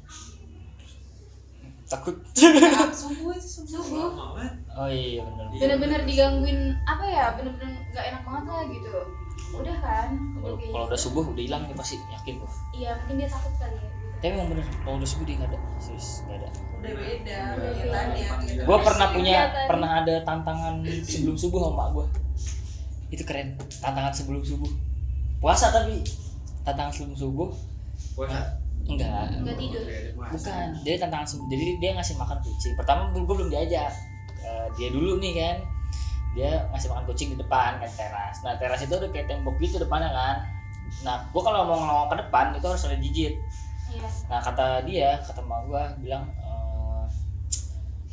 Takut. 1.85 2.15
Kayak 2.33 2.95
subuh 2.95 3.35
itu 3.35 3.67
subuh 3.67 4.15
oh 4.71 4.87
iya 4.87 5.19
benar 5.27 5.45
bener-bener 5.51 6.01
digangguin 6.07 6.71
apa 6.87 7.03
ya 7.03 7.25
bener-bener 7.35 7.75
nggak 7.91 8.05
enak 8.15 8.21
banget 8.23 8.43
lah 8.47 8.63
gitu. 8.71 8.95
Udah 9.51 9.77
kan 9.83 10.09
udah 10.39 10.55
kalau 10.55 10.55
kalau 10.55 10.57
gitu. 10.63 10.87
udah 10.87 10.99
subuh 10.99 11.23
udah 11.27 11.43
hilang 11.43 11.63
nih 11.67 11.75
pasti 11.75 11.99
yakin 11.99 12.39
gue 12.39 12.49
iya 12.71 12.95
mungkin 13.03 13.15
dia 13.19 13.27
takut 13.27 13.51
kali 13.59 13.75
ya 13.75 13.83
gitu. 13.83 14.07
tapi 14.21 14.31
emang 14.31 14.47
bener 14.53 14.65
kalau 14.85 14.95
udah 14.95 15.09
subuh 15.11 15.25
dia 15.27 15.35
nggak 15.43 15.49
ada 15.51 15.59
serius 15.83 16.07
nggak 16.23 16.37
ada. 16.39 16.49
Udah 16.81 16.93
beda 16.95 17.39
Udah 17.51 17.69
kegiatannya 17.75 18.23
beda. 18.23 18.43
gitu. 18.47 18.61
gue 18.63 18.77
pernah 18.79 19.07
punya 19.11 19.35
Kegiatan. 19.35 19.67
pernah 19.67 19.89
ada 19.99 20.15
tantangan 20.23 20.73
sebelum 21.03 21.35
subuh 21.35 21.59
sama 21.59 21.75
mak 21.75 21.87
gue 21.91 22.05
itu 23.11 23.23
keren 23.27 23.47
tantangan 23.83 24.13
sebelum 24.15 24.41
subuh. 24.47 24.71
Puasa 25.43 25.67
tapi 25.75 25.99
tantangan 26.63 26.91
sebelum 26.93 27.15
subuh? 27.17 27.49
Puasa. 28.17 28.57
enggak. 28.81 29.45
Nggak 29.45 29.57
tidur. 29.61 29.83
Bukan. 30.17 30.67
Jadi 30.81 30.97
tantangan 30.97 31.27
sebelum 31.27 31.47
jadi 31.53 31.65
dia 31.77 31.91
ngasih 31.97 32.15
makan 32.17 32.37
kucing. 32.41 32.73
Pertama 32.73 33.13
gue 33.13 33.21
belum 33.23 33.49
diajak. 33.53 33.93
Eh, 34.41 34.67
dia 34.75 34.89
dulu 34.89 35.21
nih 35.21 35.33
kan. 35.37 35.57
Dia 36.33 36.51
ngasih 36.73 36.89
makan 36.89 37.05
kucing 37.05 37.29
di 37.33 37.37
depan 37.37 37.77
kan 37.77 37.91
teras. 37.93 38.41
Nah 38.41 38.57
teras 38.57 38.81
itu 38.81 38.93
ada 38.95 39.07
kayak 39.11 39.29
tembok 39.29 39.55
gitu 39.61 39.77
depannya 39.77 40.09
kan. 40.09 40.37
Nah 41.05 41.23
gue 41.29 41.41
kalau 41.41 41.65
mau 41.67 41.77
ngelongok 41.79 42.07
ke 42.11 42.15
depan 42.25 42.45
itu 42.57 42.67
harus 42.67 42.83
ada 42.83 42.97
jijit 42.99 43.35
iya. 43.91 44.07
Nah 44.27 44.39
kata 44.43 44.65
dia, 44.87 45.19
kata 45.23 45.41
mak 45.43 45.67
gua 45.67 45.83
bilang 45.99 46.27
eh, 46.39 47.05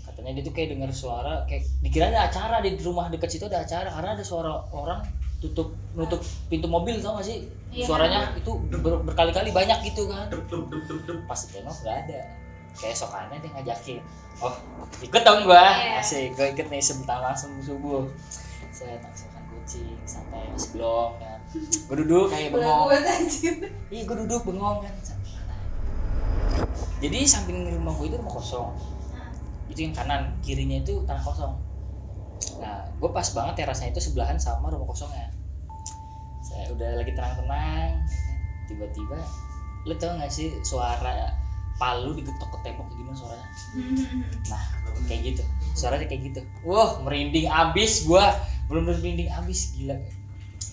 katanya 0.06 0.38
dia 0.38 0.44
tuh 0.46 0.54
kayak 0.54 0.68
dengar 0.74 0.90
suara 0.90 1.46
kayak 1.46 1.66
dikira 1.82 2.10
ada 2.10 2.30
acara 2.30 2.62
di 2.62 2.74
rumah 2.82 3.06
dekat 3.10 3.30
situ 3.30 3.46
ada 3.46 3.62
acara 3.62 3.88
karena 3.90 4.10
ada 4.18 4.24
suara 4.24 4.50
orang 4.74 5.00
tutup 5.38 5.70
nutup 5.94 6.18
pintu 6.50 6.66
mobil 6.66 6.98
tau 6.98 7.18
gak 7.18 7.26
sih? 7.26 7.46
Iya. 7.68 7.84
suaranya 7.84 8.32
itu 8.32 8.48
ber- 8.80 9.04
berkali-kali 9.04 9.52
banyak 9.52 9.92
gitu 9.92 10.08
kan. 10.08 10.26
Dup 10.32 10.48
dup 10.48 10.66
dup 10.72 10.82
dup 10.88 11.00
dup. 11.04 11.18
pas 11.28 11.38
tengok 11.46 11.76
nggak 11.84 11.96
ada. 12.08 12.20
Kayak 12.78 12.96
sokannya 12.96 13.36
dia 13.42 13.50
ngajakin 13.54 13.98
oh 14.38 14.54
ikut 15.02 15.22
dong 15.22 15.46
gua. 15.46 15.62
Iya. 15.78 16.00
asik 16.02 16.34
gua 16.34 16.46
ikut 16.50 16.66
nih 16.72 16.82
sebentar 16.82 17.18
langsung 17.22 17.54
subuh. 17.62 18.08
Saya 18.72 18.98
langsung 19.02 19.30
makan 19.34 19.44
kucing 19.62 19.98
santai 20.08 20.48
masih 20.50 20.70
belum 20.74 21.10
kan. 21.22 21.38
Gua 21.86 21.96
duduk 22.02 22.26
kayak 22.32 22.48
bengong. 22.54 22.86
Iya 23.94 24.02
gue 24.04 24.16
duduk 24.26 24.40
bengong 24.42 24.78
kan. 24.82 24.94
Jadi 26.98 27.18
samping 27.30 27.62
rumah 27.78 27.94
gue 27.94 28.10
itu 28.10 28.16
rumah 28.18 28.34
kosong. 28.34 28.74
Itu 29.70 29.86
yang 29.86 29.94
kanan, 29.94 30.34
kirinya 30.42 30.82
itu 30.82 30.98
tanah 31.06 31.22
kosong 31.22 31.67
Nah 32.58 32.86
gue 32.98 33.10
pas 33.10 33.26
banget 33.34 33.54
terasnya 33.64 33.90
itu 33.92 34.00
sebelahan 34.02 34.38
sama 34.40 34.70
rumah 34.70 34.88
kosongnya. 34.88 35.30
Saya 36.42 36.72
udah 36.72 36.98
lagi 36.98 37.12
tenang-tenang. 37.14 38.02
Tiba-tiba 38.68 39.18
Lo 39.86 39.94
tau 39.96 40.18
gak 40.18 40.28
sih 40.28 40.58
suara 40.66 41.32
palu 41.78 42.10
digetok 42.12 42.50
ke 42.50 42.58
tembok 42.66 42.90
gimana 42.92 43.14
suaranya? 43.14 43.48
Nah 44.50 44.62
kayak 45.06 45.20
gitu. 45.34 45.42
Suaranya 45.72 46.10
kayak 46.10 46.22
gitu. 46.34 46.40
Wah 46.66 46.98
merinding 47.06 47.46
abis 47.46 48.04
gue 48.04 48.24
Belum 48.68 48.84
merinding 48.84 49.32
abis 49.32 49.72
gila. 49.72 49.96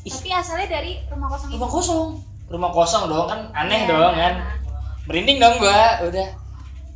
Ih. 0.05 0.11
tapi 0.13 0.29
asalnya 0.29 0.67
dari 0.69 1.01
rumah 1.09 1.33
kosong 1.33 1.49
itu? 1.49 1.55
Rumah 1.57 1.69
kosong. 1.71 2.05
Rumah 2.45 2.71
kosong 2.75 3.03
dong 3.09 3.25
kan 3.25 3.39
aneh 3.57 3.87
Iya. 3.87 3.89
dong 3.89 4.13
kan. 4.13 4.33
Merinding 5.09 5.37
dong 5.41 5.55
gua 5.57 6.01
udah 6.05 6.27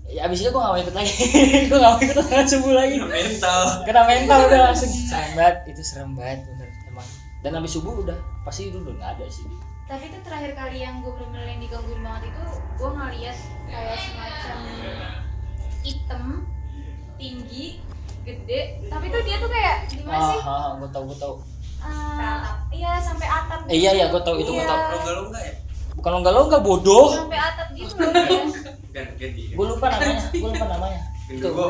ya 0.10 0.26
abis 0.26 0.42
itu 0.42 0.50
gua 0.50 0.62
gak 0.66 0.74
mau 0.74 0.80
ikut 0.82 0.96
lagi. 0.98 1.14
Gua 1.70 1.78
gak 1.78 1.92
mau 1.94 2.02
ikut 2.02 2.18
tangan 2.18 2.48
subuh 2.50 2.74
lagi. 2.74 2.96
Mental. 2.98 3.62
kena 3.86 4.02
mental 4.10 4.40
udah 4.50 4.60
langsung. 4.70 4.90
Serem 4.90 5.32
banget 5.38 5.56
itu 5.70 5.82
serem 5.86 6.12
banget 6.18 6.50
bener 6.50 6.68
emang. 6.90 7.08
Dan 7.46 7.52
abis 7.62 7.72
subuh 7.78 7.94
udah 8.02 8.18
pasti 8.42 8.74
itu 8.74 8.82
udah 8.82 8.94
gak 8.98 9.10
ada 9.22 9.26
sih. 9.30 9.46
Tapi 9.86 10.10
itu 10.10 10.18
terakhir 10.22 10.54
kali 10.54 10.86
yang 10.86 11.02
gue 11.02 11.10
bener-bener 11.14 11.46
yang 11.50 11.62
digangguin 11.62 12.02
banget 12.06 12.24
itu 12.30 12.44
gue 12.78 12.90
ngeliat 12.90 13.38
kayak 13.70 13.98
semacam 13.98 14.58
hitam 15.82 16.24
tinggi 17.18 17.66
gede. 18.26 18.62
Tapi 18.88 19.06
tuh 19.10 19.22
dia 19.26 19.38
tuh 19.42 19.50
kayak 19.50 19.76
gimana 19.90 20.18
ah, 20.18 20.30
sih? 20.30 20.40
ah, 20.46 20.70
gua 20.78 20.90
tau 20.94 21.04
gua 21.10 21.18
tau. 21.18 21.36
Eh, 21.80 22.40
iya 22.76 23.00
sampai 23.00 23.28
atap 23.28 23.60
eh, 23.72 23.76
iya 23.80 23.92
iya 23.96 24.06
gua 24.12 24.22
tau 24.22 24.36
itu 24.38 24.52
Iya. 24.52 24.68
tau. 24.68 24.78
Longga 24.94 25.12
longga 25.16 25.40
ya? 25.42 25.54
bukan 26.00 26.12
longga 26.16 26.32
longga 26.32 26.58
bodoh. 26.64 27.08
Sampai 27.12 27.40
atap 27.40 27.68
gitu 27.76 27.92
gua 29.52 29.66
lupa 29.68 29.86
namanya 29.90 30.22
gua 30.32 30.50
lupa 30.50 30.66
namanya. 30.74 31.02
Gendruwo. 31.26 31.68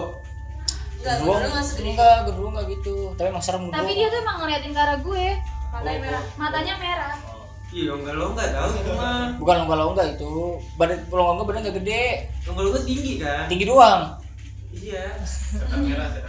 enggak 0.99 1.15
gue 1.15 1.31
dulu 1.31 1.47
nggak 1.47 1.63
segede 1.63 1.89
enggak 1.89 2.15
dulu 2.27 2.47
enggak 2.51 2.65
gitu. 2.69 2.95
Tapi 3.13 3.27
emang 3.27 3.39
serem 3.39 3.61
gua 3.63 3.73
tapi 3.73 3.91
dia 3.93 4.07
tuh 4.07 4.19
emang 4.19 4.37
ngeliatin 4.39 4.71
ke 4.71 4.79
arah 4.79 4.97
gue. 4.97 5.25
Matanya 5.69 5.99
merah. 6.01 6.23
matanya 6.35 6.73
merah. 6.75 7.13
Iya 7.69 7.83
longga 7.87 8.11
longga 8.11 8.43
tahu 8.49 8.69
itu 8.73 8.91
mah. 8.91 9.25
bukan 9.37 9.55
longga 9.61 9.75
longga 9.77 10.03
itu. 10.09 10.33
Badan 10.75 10.97
longga 11.07 11.29
longga 11.29 11.43
badan 11.45 11.61
gak 11.61 11.75
gede. 11.77 12.05
Longga 12.43 12.61
longga 12.63 12.81
tinggi 12.81 13.13
kan? 13.17 13.45
tinggi 13.45 13.65
doang. 13.65 14.01
Iya. 14.69 15.05
ini 15.79 15.93
lagi 15.93 16.19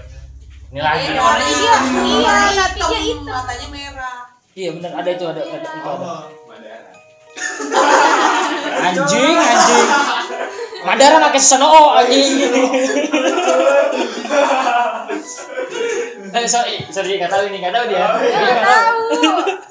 Iya, 0.70 0.80
Tapi 0.80 1.02
dia- 1.02 1.18
warnanya 1.18 1.50
iya, 1.50 1.74
hitam, 1.74 2.78
tapi 2.78 2.94
dia 2.94 3.00
hitam. 3.02 3.26
matanya 3.26 3.66
merah. 3.70 4.18
Iya 4.50 4.70
benar 4.70 4.90
ada 4.92 5.10
itu 5.10 5.24
ada, 5.24 5.40
ada 5.40 5.56
itu 5.56 5.88
ada. 5.88 6.14
Anjing 8.80 9.36
anjing. 9.36 9.88
Madara 10.86 11.16
pakai 11.28 11.40
sono 11.40 11.66
oh 11.68 11.88
anjing. 11.98 12.50
Eh 16.30 16.46
sorry 16.46 16.86
sorry 16.94 17.18
nggak 17.18 17.32
tahu 17.32 17.42
ini 17.50 17.58
nggak 17.58 17.74
tahu 17.74 17.84
dia. 17.90 17.98
Dia 17.98 18.06
nggak 18.06 18.40
nggak 18.40 18.64
tahu. 18.64 19.02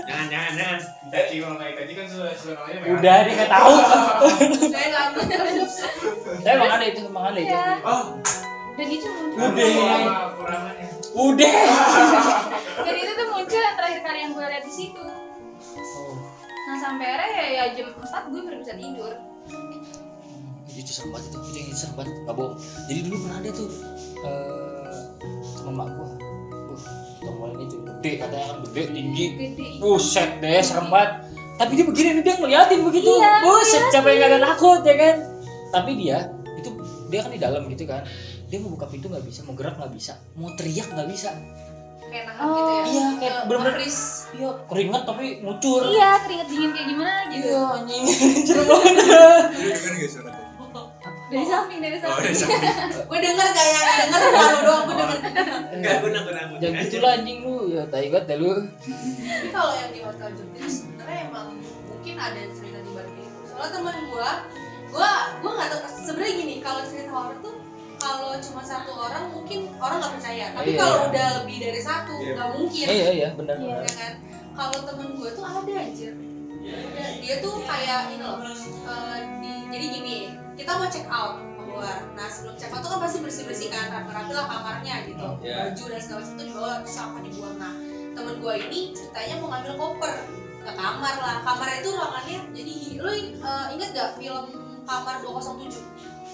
Jangan 0.05 0.27
jangan 0.27 0.51
jangan. 0.59 0.79
Jadi 1.09 1.35
kalau 1.41 1.55
naik 1.57 1.75
tadi 1.79 1.91
kan 1.95 2.05
suara 2.05 2.33
suaranya 2.35 2.79
merah. 2.83 2.93
Udah 2.99 3.17
dia 3.23 3.33
nggak 3.33 3.51
tahu. 3.51 3.73
saya 4.69 4.87
nggak 4.91 5.07
terus 5.31 5.73
Tapi 6.43 6.55
emang 6.55 6.71
ada 6.75 6.85
itu 6.85 7.01
emang 7.07 7.25
ada 7.31 7.39
itu. 7.39 7.49
Iya. 7.49 7.63
Oh, 7.87 8.03
Udah. 8.79 9.67
Lama 9.79 10.17
kurangannya. 10.39 10.87
Udah. 11.15 11.59
dan 12.85 12.95
itu 12.95 13.11
tuh 13.11 13.27
muncul 13.33 13.59
yang 13.59 13.75
terakhir 13.75 13.99
kali 14.05 14.17
yang 14.23 14.31
gue 14.33 14.45
lihat 14.45 14.63
di 14.63 14.73
situ 14.73 15.03
nah 16.69 16.77
sampai 16.77 17.05
akhirnya 17.17 17.33
ya, 17.33 17.45
ya 17.49 17.63
jam 17.73 17.87
4 17.97 18.29
gue 18.29 18.41
baru 18.45 18.57
bisa 18.61 18.73
tidur 18.77 19.13
Itu 20.71 20.89
serem 20.89 21.09
banget 21.09 21.25
itu. 21.27 21.37
Itu 21.43 21.57
yang 21.59 21.69
serem 21.73 21.95
banget. 21.95 22.13
Gak 22.21 22.35
bohong. 22.35 22.55
Jadi 22.85 22.99
dulu 23.03 23.15
pernah 23.21 23.37
ada 23.37 23.49
tuh 23.51 23.69
eh 24.19 25.01
teman 25.55 25.73
mak 25.75 25.87
gua. 25.91 26.07
Wah, 26.69 26.83
tombol 27.19 27.51
itu 27.59 27.75
gede 27.79 28.11
katanya 28.17 28.45
kan 28.45 28.57
gede 28.65 28.83
tinggi. 28.89 29.25
Buset 29.77 30.29
deh, 30.39 30.59
serem 30.59 30.87
banget. 30.87 31.11
Tapi 31.55 31.71
dia 31.73 31.85
begini 31.85 32.09
dia 32.19 32.35
ngeliatin 32.35 32.79
begitu. 32.81 33.11
Iya, 33.11 33.43
Buset, 33.43 33.83
siapa 33.89 34.07
yang 34.07 34.19
gak 34.19 34.29
ada 34.29 34.39
takut 34.47 34.79
ya 34.81 34.95
kan? 34.95 35.15
Tapi 35.69 35.91
dia 35.95 36.17
itu 36.55 36.69
dia 37.07 37.19
kan 37.19 37.31
di 37.31 37.37
dalam 37.37 37.67
gitu 37.67 37.83
kan. 37.83 38.07
Dia 38.47 38.57
mau 38.57 38.71
buka 38.71 38.87
pintu 38.87 39.05
nggak 39.07 39.21
bisa, 39.21 39.43
mau 39.43 39.53
gerak 39.53 39.77
nggak 39.77 39.93
bisa, 39.93 40.17
mau 40.33 40.49
teriak 40.51 40.89
nggak 40.89 41.05
bisa. 41.05 41.29
kayak 42.09 42.25
nahan 42.25 42.41
gitu 42.41 42.65
ya 42.65 42.81
Iya, 42.89 43.05
kayak 43.13 43.29
Eh, 43.29 43.41
bener-bener 43.45 43.75
iya 44.33 44.49
keringet 44.65 45.03
tapi 45.05 45.25
ngucur. 45.45 45.81
iya 45.85 46.09
keringet 46.17 46.47
dingin 46.49 46.69
kayak 46.73 46.87
gimana 46.89 47.13
gitu 47.29 47.45
Iya, 47.45 47.61
anjing. 47.69 48.03
Serem 48.41 48.65
banget. 48.65 50.48
Dari 51.29 51.45
samping 51.45 51.79
dari 51.79 51.95
oh 51.95 52.01
samping 52.01 52.25
udah 52.25 52.35
sampai. 52.35 53.05
gue 53.05 53.19
denger 53.21 53.47
gak 53.47 53.67
yang 53.67 53.85
denger 54.01 54.21
malu 54.31 54.59
doang 54.61 54.83
gue 54.83 54.95
denger 54.95 55.17
Enggak, 55.69 55.93
gue 55.95 56.09
nangkut 56.09 56.33
nangkut. 56.33 56.57
Jangan 56.59 56.81
gitu 56.81 56.97
lah 56.99 57.11
anjing 57.13 57.39
lu. 57.39 57.55
Ya 57.69 57.83
tai 57.85 58.07
banget 58.07 58.25
dah 58.25 58.37
lu. 58.37 58.51
tapi 59.21 59.47
kalau 59.49 59.73
yang 59.75 59.91
di 59.91 59.99
hotel 60.01 60.29
Jogja 60.31 60.57
itu 60.57 60.69
sebenarnya 60.75 61.19
emang 61.25 61.47
mungkin 61.85 62.15
ada 62.17 62.41
cerita 62.49 62.79
di 62.79 62.91
balik 62.91 63.13
itu 63.15 63.39
soalnya 63.45 63.69
temen 63.71 63.95
gua 64.07 64.29
gua 64.89 65.11
gua 65.37 65.51
nggak 65.53 65.69
tahu 65.69 65.81
sebenarnya 66.01 66.33
gini 66.35 66.55
kalau 66.59 66.81
cerita 66.83 67.11
horor 67.11 67.35
tuh 67.39 67.55
kalau 67.97 68.31
cuma 68.39 68.61
satu 68.61 68.91
orang 68.93 69.23
mungkin 69.29 69.59
orang 69.77 69.97
nggak 69.99 70.13
percaya 70.15 70.45
tapi 70.51 70.69
Iya, 70.69 70.79
kalau 70.79 70.95
iya. 70.95 71.05
udah 71.05 71.27
lebih 71.37 71.57
dari 71.59 71.81
satu 71.81 72.13
Iya. 72.17 72.33
nggak 72.33 72.49
mungkin 72.51 72.85
Eh, 72.85 72.95
iya 72.95 73.09
iya 73.13 73.29
benar 73.33 73.55
Iya. 73.55 73.67
benar. 73.69 73.83
ya 73.83 73.93
kan 73.93 74.13
kalau 74.55 74.77
temen 74.81 75.07
gue 75.13 75.29
tuh 75.29 75.43
ada 75.43 75.59
anjir 75.77 76.13
dia, 77.19 77.35
tuh 77.39 77.61
kayak 77.61 78.09
ini 78.09 78.19
loh 78.19 78.39
eh, 78.41 79.17
di- 79.39 79.65
jadi 79.69 79.85
gini 79.91 80.15
kita 80.53 80.71
mau 80.73 80.87
check 80.87 81.07
out 81.07 81.39
mau 81.55 81.63
keluar. 81.63 81.97
Nah 82.13 82.27
sebelum 82.27 82.55
check 82.55 82.69
out 82.69 82.81
tuh 82.81 82.89
kan 82.89 82.99
pasti 82.99 83.19
bersih 83.19 83.43
bersih 83.43 83.67
kan 83.67 83.87
rapi-rapi 83.87 84.31
lah 84.31 84.45
kamarnya 84.45 84.95
gitu. 85.05 85.27
Iya. 85.39 85.69
baju 85.69 85.83
dan 85.87 85.99
segala 85.99 86.19
macam 86.19 86.33
itu 86.33 86.43
dibawa 86.45 86.71
terus 86.81 86.93
sampah 86.93 87.21
dibuang. 87.21 87.55
Nah 87.55 87.73
temen 88.09 88.35
gue 88.37 88.53
ini 88.61 88.79
ceritanya 88.91 89.35
mau 89.37 89.47
ngambil 89.49 89.73
koper 89.75 90.13
ke 90.59 90.71
kamar 90.71 91.15
lah. 91.15 91.35
Kamarnya 91.41 91.77
itu 91.79 91.89
ruangannya 91.89 92.37
jadi 92.51 92.71
gini 92.73 92.95
lu 92.97 93.09
eh, 93.09 93.65
inget 93.73 93.89
gak 93.91 94.09
film 94.15 94.45
kamar 94.83 95.15
207 95.21 95.79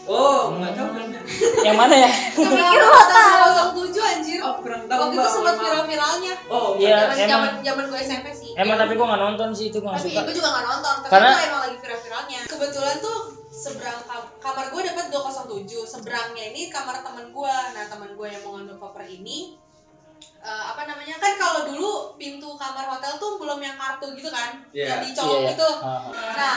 Oh, 0.05 0.53
enggak 0.53 0.77
tahu. 0.77 1.01
Yang 1.65 1.77
mana 1.81 1.95
ya? 1.97 2.09
Mikir 2.37 2.77
lu 2.85 3.01
tahu. 3.09 3.73
207 3.89 4.05
anjir. 4.05 4.37
Oh, 4.37 4.53
kurang 4.61 4.85
tahu. 4.85 5.01
waktu 5.01 5.17
itu 5.17 5.29
sempat 5.33 5.55
viral-viralnya. 5.57 6.33
Oh, 6.45 6.77
Iya, 6.77 7.09
zaman 7.25 7.65
zaman 7.65 7.83
gue 7.89 7.99
SMP 7.99 8.29
sih 8.29 8.44
emang 8.55 8.77
tapi 8.77 8.93
gue 8.93 9.05
nggak 9.05 9.21
nonton 9.21 9.49
sih 9.51 9.65
itu 9.67 9.77
gue 9.77 9.89
tapi 9.89 10.09
suka 10.09 10.21
gue 10.21 10.33
juga 10.33 10.49
gak 10.49 10.65
nonton 10.65 10.95
tapi 11.01 11.11
Karena- 11.11 11.39
emang 11.43 11.61
lagi 11.61 11.77
viral-viralnya 11.77 12.39
kebetulan 12.45 12.97
tuh 12.99 13.17
seberang 13.47 13.99
kam- 14.03 14.31
kamar 14.37 14.65
gue 14.67 14.81
dapat 14.85 15.05
207 15.09 15.63
seberangnya 15.85 16.43
ini 16.49 16.67
kamar 16.67 16.99
teman 16.99 17.29
gue 17.29 17.55
nah 17.71 17.85
teman 17.85 18.11
gue 18.11 18.27
yang 18.27 18.41
mau 18.41 18.55
ngambil 18.55 18.75
koper 18.77 19.03
ini 19.05 19.55
eh, 20.39 20.63
apa 20.65 20.85
namanya 20.85 21.15
kan 21.15 21.33
kalau 21.35 21.61
dulu 21.65 21.91
pintu 22.15 22.53
kamar 22.53 22.85
hotel 22.85 23.15
tuh 23.15 23.35
belum 23.35 23.57
yang 23.57 23.75
kartu 23.75 24.11
gitu 24.13 24.29
kan 24.29 24.59
Iya. 24.71 24.85
yang 24.87 24.99
dicolok 25.01 25.31
Iya, 25.31 25.41
iya. 25.41 25.49
gitu 25.51 25.69
ah. 25.79 26.01
nah 26.33 26.55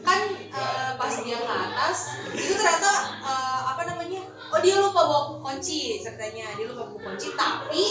kan 0.00 0.20
eh, 0.32 0.90
pas 0.94 1.14
dia 1.16 1.38
ke 1.38 1.54
atas 1.66 1.96
itu 2.32 2.52
ternyata 2.52 2.92
eh, 3.20 3.60
apa 3.66 3.82
namanya 3.86 4.22
oh 4.50 4.60
dia 4.60 4.74
lupa 4.78 5.00
bawa 5.06 5.22
kunci 5.38 5.98
ceritanya. 6.02 6.54
Dia 6.58 6.66
lupa 6.70 6.90
bawa 6.90 7.00
kunci 7.00 7.28
tapi 7.34 7.84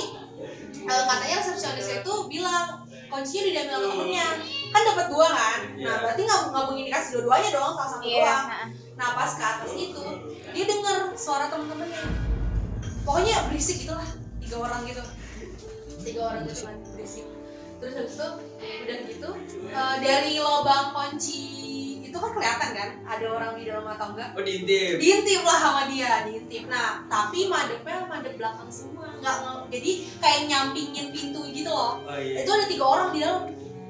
eh, 0.85 1.03
katanya 1.07 1.35
resepsionisnya 1.39 2.03
itu 2.03 2.13
bilang 2.27 2.83
kuncinya 3.09 3.41
diambil 3.49 3.75
sama 3.75 3.87
temennya. 3.95 4.27
Kan 4.69 4.81
dapat 4.85 5.05
dua 5.09 5.27
kan? 5.33 5.59
Nah 5.81 5.81
Iya. 5.81 5.93
berarti 6.03 6.21
nggak 6.27 6.39
nggak 6.53 6.63
mungkin 6.69 6.85
dikasih 6.85 7.09
dua-duanya 7.17 7.49
dong 7.55 7.71
salah 7.73 7.89
satu 7.89 8.05
Iya. 8.05 8.21
doang. 8.21 8.47
Nah 8.99 9.07
pas 9.15 9.31
ke 9.33 9.43
atas 9.43 9.71
itu 9.73 10.03
dia 10.53 10.63
dengar 10.67 10.97
suara 11.15 11.45
temen-temennya. 11.49 12.03
Pokoknya 13.07 13.35
berisik 13.49 13.87
gitulah 13.87 14.05
tiga 14.43 14.55
orang 14.61 14.81
gitu. 14.85 15.03
Tiga 16.05 16.21
orang 16.29 16.41
gitu 16.45 16.61
kan 16.69 16.75
berisik. 16.93 17.25
Terus 17.79 17.93
habis 17.95 18.13
itu 18.19 18.27
udah 18.59 18.97
gitu 19.07 19.29
eh, 19.71 19.95
dari 20.03 20.33
lubang 20.37 20.87
kunci 20.91 21.43
itu 22.09 22.17
kan 22.17 22.31
kelihatan 22.33 22.69
kan 22.73 22.89
ada 23.05 23.25
orang 23.29 23.53
di 23.53 23.63
dalam 23.69 23.85
atau 23.85 24.17
enggak? 24.17 24.29
Oh 24.33 24.41
diintip. 24.41 24.97
Diintip 24.97 25.41
lah 25.45 25.57
sama 25.61 25.81
dia 25.85 26.25
diintip. 26.25 26.65
Nah 26.65 27.05
tapi 27.05 27.45
madepnya 27.45 28.09
madep 28.09 28.33
belakang 28.33 28.69
semua 28.73 29.13
nggak 29.21 29.37
jadi 29.69 29.91
kayak 30.17 30.41
nyampingin 30.49 31.07
pintu 31.13 31.45
gitu 31.53 31.69
loh. 31.69 32.01
Oh 32.03 32.17
iya. 32.17 32.41
Itu 32.41 32.49
ada 32.49 32.65
tiga 32.65 32.85
orang 32.89 33.09
di 33.13 33.19
dalam. 33.21 33.41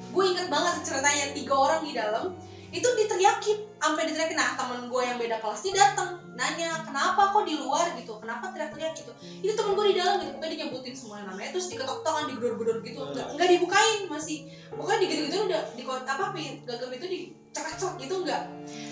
Gue 0.10 0.24
inget 0.36 0.48
banget 0.52 0.76
ceritanya 0.84 1.26
tiga 1.32 1.54
orang 1.56 1.82
di 1.86 1.92
dalam 1.96 2.26
itu 2.70 2.88
diteriakin 2.88 3.58
sampai 3.82 4.04
diteriakin. 4.10 4.38
Nah 4.38 4.54
temen 4.58 4.90
gue 4.90 5.02
yang 5.02 5.18
beda 5.18 5.38
kelas 5.42 5.62
dia 5.66 5.74
datang 5.74 6.22
nanya 6.38 6.86
kenapa 6.86 7.36
kok 7.36 7.44
di 7.44 7.58
luar? 7.60 7.92
gitu. 7.98 8.16
Kenapa 8.22 8.54
teriak-teriak? 8.54 8.94
gitu. 8.96 9.12
Itu 9.44 9.54
temen 9.58 9.74
gue 9.76 9.86
di 9.92 9.96
dalam 9.98 10.22
gitu. 10.22 10.32
Pokoknya 10.38 10.52
dia 10.54 10.60
nyebutin 10.66 10.96
semua 10.96 11.18
namanya 11.26 11.50
terus 11.52 11.68
diketok-ketokan 11.74 12.24
digedor-gedor 12.34 12.78
gitu. 12.86 13.02
Nggak 13.12 13.28
nggak 13.36 13.48
dibukain 13.58 14.02
masih. 14.08 14.38
Pokoknya 14.72 15.00
digitu-gitu 15.06 15.38
udah 15.50 15.62
di 15.74 15.84
apa 15.90 16.26
gagang 16.66 16.94
itu 16.94 17.08
dicekak-cekak 17.10 17.96
gitu 18.06 18.16
enggak 18.22 18.44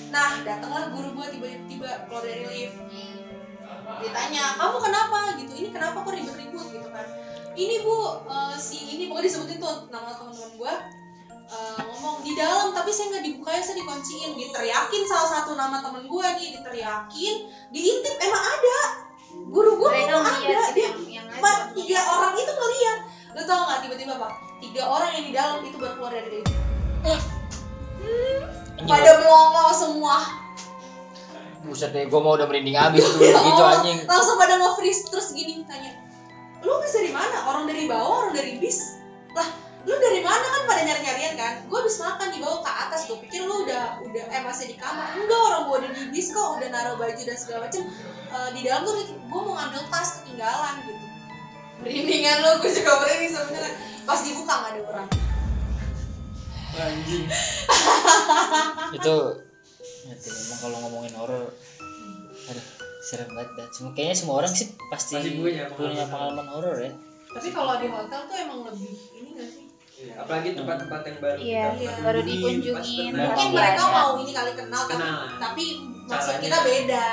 nah 0.07 0.39
datanglah 0.43 0.87
guru 0.95 1.19
gue 1.19 1.27
tiba-tiba 1.35 2.07
keluar 2.07 2.23
dari 2.23 2.43
lift. 2.47 2.77
Ditanya 3.97 4.43
kamu 4.55 4.77
kenapa? 4.79 5.19
gitu. 5.39 5.51
Ini 5.57 5.69
kenapa 5.73 6.03
kok 6.05 6.13
ribut-ribut 6.15 6.67
gitu 6.71 6.89
kan. 6.91 7.07
Ini 7.57 7.75
bu 7.81 7.95
eh, 8.29 8.55
si 8.55 8.95
ini 8.95 9.09
pokoknya 9.09 9.27
disebutin 9.27 9.57
tuh 9.59 9.75
nama 9.89 10.13
teman-teman 10.13 10.51
gue 10.55 10.73
eh, 11.47 11.79
ngomong 11.81 12.23
di 12.23 12.35
dalam 12.35 12.75
tapi 12.75 12.91
saya 12.91 13.15
nggak 13.15 13.23
dibukain 13.23 13.63
saya 13.63 13.79
dikunciin. 13.79 14.35
Diteriakin 14.35 15.03
salah 15.07 15.29
satu 15.39 15.55
nama 15.55 15.79
temen 15.81 16.05
gue 16.05 16.27
nih 16.39 16.47
diteriakin 16.59 17.35
diintip 17.71 18.15
emang 18.19 18.43
ada. 18.43 18.79
Guru 19.47 19.79
gue 19.79 19.89
mereka 19.91 20.19
ngomong 20.19 20.39
ada 20.43 20.59
dia 20.71 20.89
Pak, 21.37 21.77
tiga 21.77 21.99
orang 22.09 22.33
itu 22.35 22.51
ngeliat. 22.51 22.99
Lu 23.37 23.41
tau 23.45 23.61
nggak 23.69 23.79
tiba-tiba 23.85 24.15
pak 24.17 24.47
tiga 24.57 24.83
orang 24.89 25.09
yang 25.13 25.25
di 25.29 25.33
dalam 25.33 25.57
itu 25.61 25.77
baru 25.77 25.93
keluar 26.01 26.11
dari 26.13 26.29
lift 26.41 26.49
Anjing, 28.77 28.85
pada 28.85 29.11
melongo 29.21 29.65
semua. 29.73 30.15
Buset 31.65 31.91
deh 31.91 32.05
gue 32.07 32.21
mau 32.21 32.37
udah 32.37 32.45
merinding 32.45 32.77
abis 32.77 33.03
tuh 33.03 33.19
Ya 33.19 33.35
gitu 33.35 33.61
Allah, 33.61 33.81
anjing. 33.81 33.99
Langsung 34.05 34.37
pada 34.37 34.55
nge-freeze 34.57 35.01
terus 35.09 35.33
gini 35.33 35.65
tanya 35.65 35.93
lu 36.65 36.73
habis 36.73 36.89
dari 36.89 37.13
mana? 37.13 37.37
Orang 37.45 37.63
dari 37.69 37.85
bawah 37.85 38.25
orang 38.25 38.33
dari 38.33 38.57
bis? 38.57 38.97
Lah 39.37 39.45
lu 39.85 39.93
dari 39.93 40.19
mana 40.19 40.41
kan 40.41 40.61
pada 40.65 40.81
nyari 40.83 41.01
nyarian 41.05 41.33
kan? 41.37 41.53
Gue 41.69 41.77
habis 41.79 42.01
makan 42.01 42.27
dibawa 42.33 42.59
ke 42.65 42.71
atas 42.71 43.01
gue 43.05 43.17
pikir 43.27 43.45
lu 43.45 43.63
udah 43.63 44.01
udah 44.01 44.23
eh 44.31 44.41
masih 44.41 44.71
di 44.71 44.75
kamar. 44.75 45.13
Enggak 45.13 45.39
orang 45.51 45.61
gue 45.67 45.75
udah 45.85 45.91
di 45.93 46.03
bis 46.11 46.33
kok 46.33 46.57
udah 46.57 46.67
naruh 46.73 46.95
baju 46.97 47.21
dan 47.21 47.37
segala 47.37 47.69
macem. 47.69 47.83
Eh, 48.27 48.49
di 48.57 48.61
dalam 48.65 48.81
tuh 48.83 48.93
gue 49.05 49.41
mau 49.43 49.53
ngambil 49.55 49.81
tas 49.87 50.09
ketinggalan 50.19 50.75
gitu. 50.83 51.03
Merindingan 51.77 52.35
lu 52.41 52.51
gue 52.59 52.71
juga 52.73 52.91
merinding 52.99 53.31
sebenarnya. 53.31 53.73
Pas 54.03 54.19
dibuka 54.23 54.53
nggak 54.55 54.71
ada 54.73 54.81
orang. 54.89 55.07
Anjing. 56.77 57.25
Itu 58.93 59.15
nanti 60.07 60.27
emang 60.31 60.59
kalau 60.61 60.77
ngomongin 60.87 61.13
horor 61.19 61.51
aduh 62.47 62.65
serem 63.03 63.27
banget 63.31 63.51
dah. 63.55 63.67
Semua 63.71 63.91
kayaknya 63.91 64.15
semua 64.15 64.35
orang 64.39 64.51
sih 64.51 64.67
pasti, 64.87 65.15
Pasti 65.19 65.31
punya 65.35 65.67
punya 65.71 66.03
pengalaman. 66.05 66.07
pengalaman 66.11 66.47
horor 66.51 66.77
ya. 66.79 66.91
Tapi 67.27 67.49
kalau 67.51 67.73
di 67.79 67.87
hotel 67.87 68.21
tuh 68.23 68.37
emang 68.39 68.59
lebih 68.67 68.93
ini 69.13 69.29
gak 69.35 69.49
sih 69.51 69.66
apalagi 69.97 70.53
tempat-tempat 70.53 71.01
yang 71.03 71.17
baru 71.17 71.37
Iya, 71.39 71.63
kita 71.71 71.89
pernah 71.89 72.03
baru 72.03 72.19
kunjungi, 72.19 72.37
dikunjungin, 72.37 72.69
pas 72.71 72.85
pernah- 72.85 73.17
mungkin 73.17 73.33
pasti 73.33 73.49
mereka 73.51 73.81
ada. 73.81 73.95
mau 73.95 74.09
ini 74.15 74.31
kali 74.31 74.51
kenal 74.53 74.81
tapi 74.83 74.93
Kenal. 74.95 75.21
tapi 75.39 75.65
maksud 76.05 76.35
kita 76.37 76.57
beda. 76.61 77.07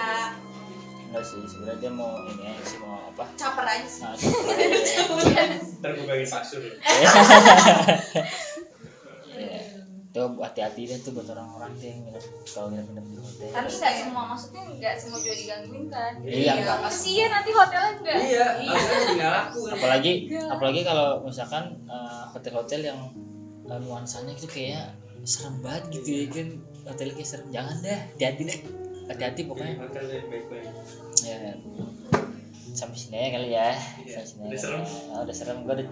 Enggak 1.06 1.24
sih 1.24 1.40
sebenarnya 1.44 1.78
dia 1.80 1.90
mau 1.90 2.12
ini 2.24 2.42
aja 2.44 2.64
sih 2.66 2.78
mau 2.78 2.94
apa? 3.06 3.24
Caper 3.34 3.66
aja 3.66 3.86
sih. 3.86 4.02
Nah, 4.02 4.12
ntar 5.78 5.90
gue 5.94 6.26
pasur. 6.26 6.60
Tuh 10.14 10.30
hati-hati 10.38 10.86
deh 10.86 10.98
tuh 11.02 11.10
buat 11.10 11.26
orang-orang 11.26 11.74
tuh 11.74 11.90
yang 11.90 11.98
nginep 12.06 12.24
kalau 12.46 12.70
nginep-nginep 12.70 13.06
di 13.10 13.16
hotel. 13.18 13.50
tapi 13.50 13.70
nggak 13.74 13.94
semua 13.98 14.22
maksudnya 14.30 14.62
nggak 14.78 14.94
semua 14.94 15.18
juga 15.18 15.34
digangguin 15.34 15.84
kan? 15.90 16.12
Iya, 16.22 16.52
enggak. 16.54 16.78
kasihan 16.86 17.30
nanti 17.34 17.50
hotelnya 17.50 17.90
enggak 17.98 18.16
iya 18.22 18.46
jadi 18.62 19.14
nggak 19.18 19.32
laku. 19.34 19.60
Apalagi 19.74 20.12
apalagi 20.38 20.80
kalau 20.86 21.08
misalkan 21.26 21.64
eh, 21.90 22.24
hotel-hotel 22.30 22.80
yang 22.86 23.00
eh, 23.66 23.78
nuansanya 23.82 24.38
itu 24.38 24.46
kayak 24.46 24.94
serem 25.26 25.58
banget 25.66 25.82
gitu 25.98 26.08
ya 26.14 26.24
kan. 26.30 26.48
Hotelnya 26.86 27.14
kayak 27.18 27.28
serem. 27.34 27.46
Jangan 27.50 27.76
deh 27.82 28.00
hati-hati 28.14 28.42
deh. 28.46 28.58
Hati-hati 29.10 29.40
pokoknya. 29.50 29.74
Hotel 29.82 30.04
yang 30.14 30.26
baik-baik. 30.30 30.70
Ya 31.26 31.58
sampai 32.74 32.98
sini 32.98 33.16
aja 33.18 33.30
kali 33.38 33.48
ya. 33.54 33.70
Iya, 34.02 34.18
sampai 34.22 34.26
sini 34.26 34.42
udah 34.46 34.58
aja. 34.58 34.62
serem. 34.62 34.82
Ah, 35.14 35.20
udah 35.22 35.34
serem. 35.34 35.58
Gue 35.62 35.74
udah, 35.78 35.88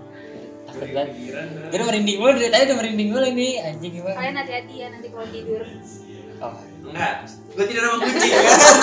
udah 1.73 1.85
merinding 1.89 2.17
mulu 2.21 2.33
dari 2.37 2.51
tadi 2.51 2.63
udah 2.73 2.79
merinding 2.79 3.09
mulu 3.13 3.27
ini. 3.29 3.49
Anjing 3.61 3.93
gimana? 4.01 4.17
Kalian 4.17 4.37
hati-hati 4.41 4.75
ya 4.79 4.87
nanti 4.89 5.09
kalau 5.13 5.27
tidur. 5.29 5.63
Oh. 6.43 6.57
Enggak. 6.83 7.15
Gue 7.53 7.65
tidur 7.69 7.83
sama 7.85 7.99
kucing. 8.03 8.33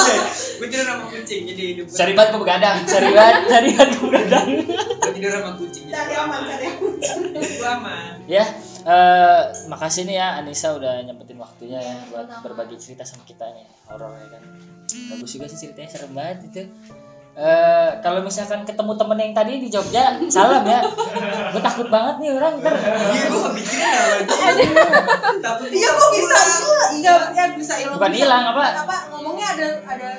Gue 0.59 0.67
tidur 0.71 0.85
sama 0.87 1.03
kucing 1.11 1.41
jadi 1.49 1.63
hidup 1.75 1.85
sorry 1.91 2.13
banget 2.15 2.29
gue 2.37 2.41
begadang. 2.41 2.77
Sorry 2.87 3.09
banget 3.11 3.43
banget 3.49 3.87
gue 3.91 4.03
begadang. 4.07 4.47
Gue 5.03 5.11
tidur 5.17 5.31
sama 5.35 5.51
kucing 5.59 5.83
jadi 5.89 5.95
cari 5.99 6.13
aman 6.15 6.39
cari 6.47 6.65
aman. 6.69 6.93
gue 7.35 7.69
aman. 7.69 8.13
Ya 8.29 8.45
eh 8.79 9.41
makasih 9.67 10.07
nih 10.07 10.15
ya 10.23 10.27
Anissa 10.39 10.71
udah 10.71 11.03
nyempetin 11.03 11.35
waktunya 11.35 11.83
ya 11.83 11.95
buat 12.07 12.31
berbagi 12.39 12.79
cerita 12.79 13.03
sama 13.03 13.27
kita 13.27 13.43
nih 13.51 13.67
horor 13.91 14.15
ya 14.15 14.27
kan. 14.39 14.43
Bagus 14.89 15.29
juga 15.35 15.45
sih 15.51 15.59
ceritanya 15.59 15.89
serem 15.91 16.11
banget 16.15 16.37
itu 16.47 16.61
eh 17.39 17.89
kalau 18.03 18.19
misalkan 18.19 18.67
ketemu 18.67 18.99
temen 18.99 19.15
yang 19.15 19.31
tadi 19.31 19.63
di 19.63 19.71
Jogja 19.71 20.19
salam 20.27 20.67
ya. 20.67 20.83
Gue 21.55 21.61
takut 21.63 21.87
banget 21.87 22.19
nih 22.19 22.29
orang 22.35 22.59
ntar. 22.59 22.75
Iya 22.75 23.23
gue 23.31 23.41
kepikiran 23.47 24.19
dia 24.27 24.85
tapi 25.39 25.63
iya 25.71 25.89
kok 25.95 26.09
bisa 26.11 26.35
hilang 26.35 26.91
iya. 26.99 27.15
ya 27.31 27.45
bisa 27.55 27.73
hilang 27.79 27.95
Bukan 27.95 28.11
hilang, 28.11 28.43
apa? 28.51 28.63
apa 28.83 28.97
ngomongnya 29.15 29.47
ada 29.55 29.67
ada 29.87 30.09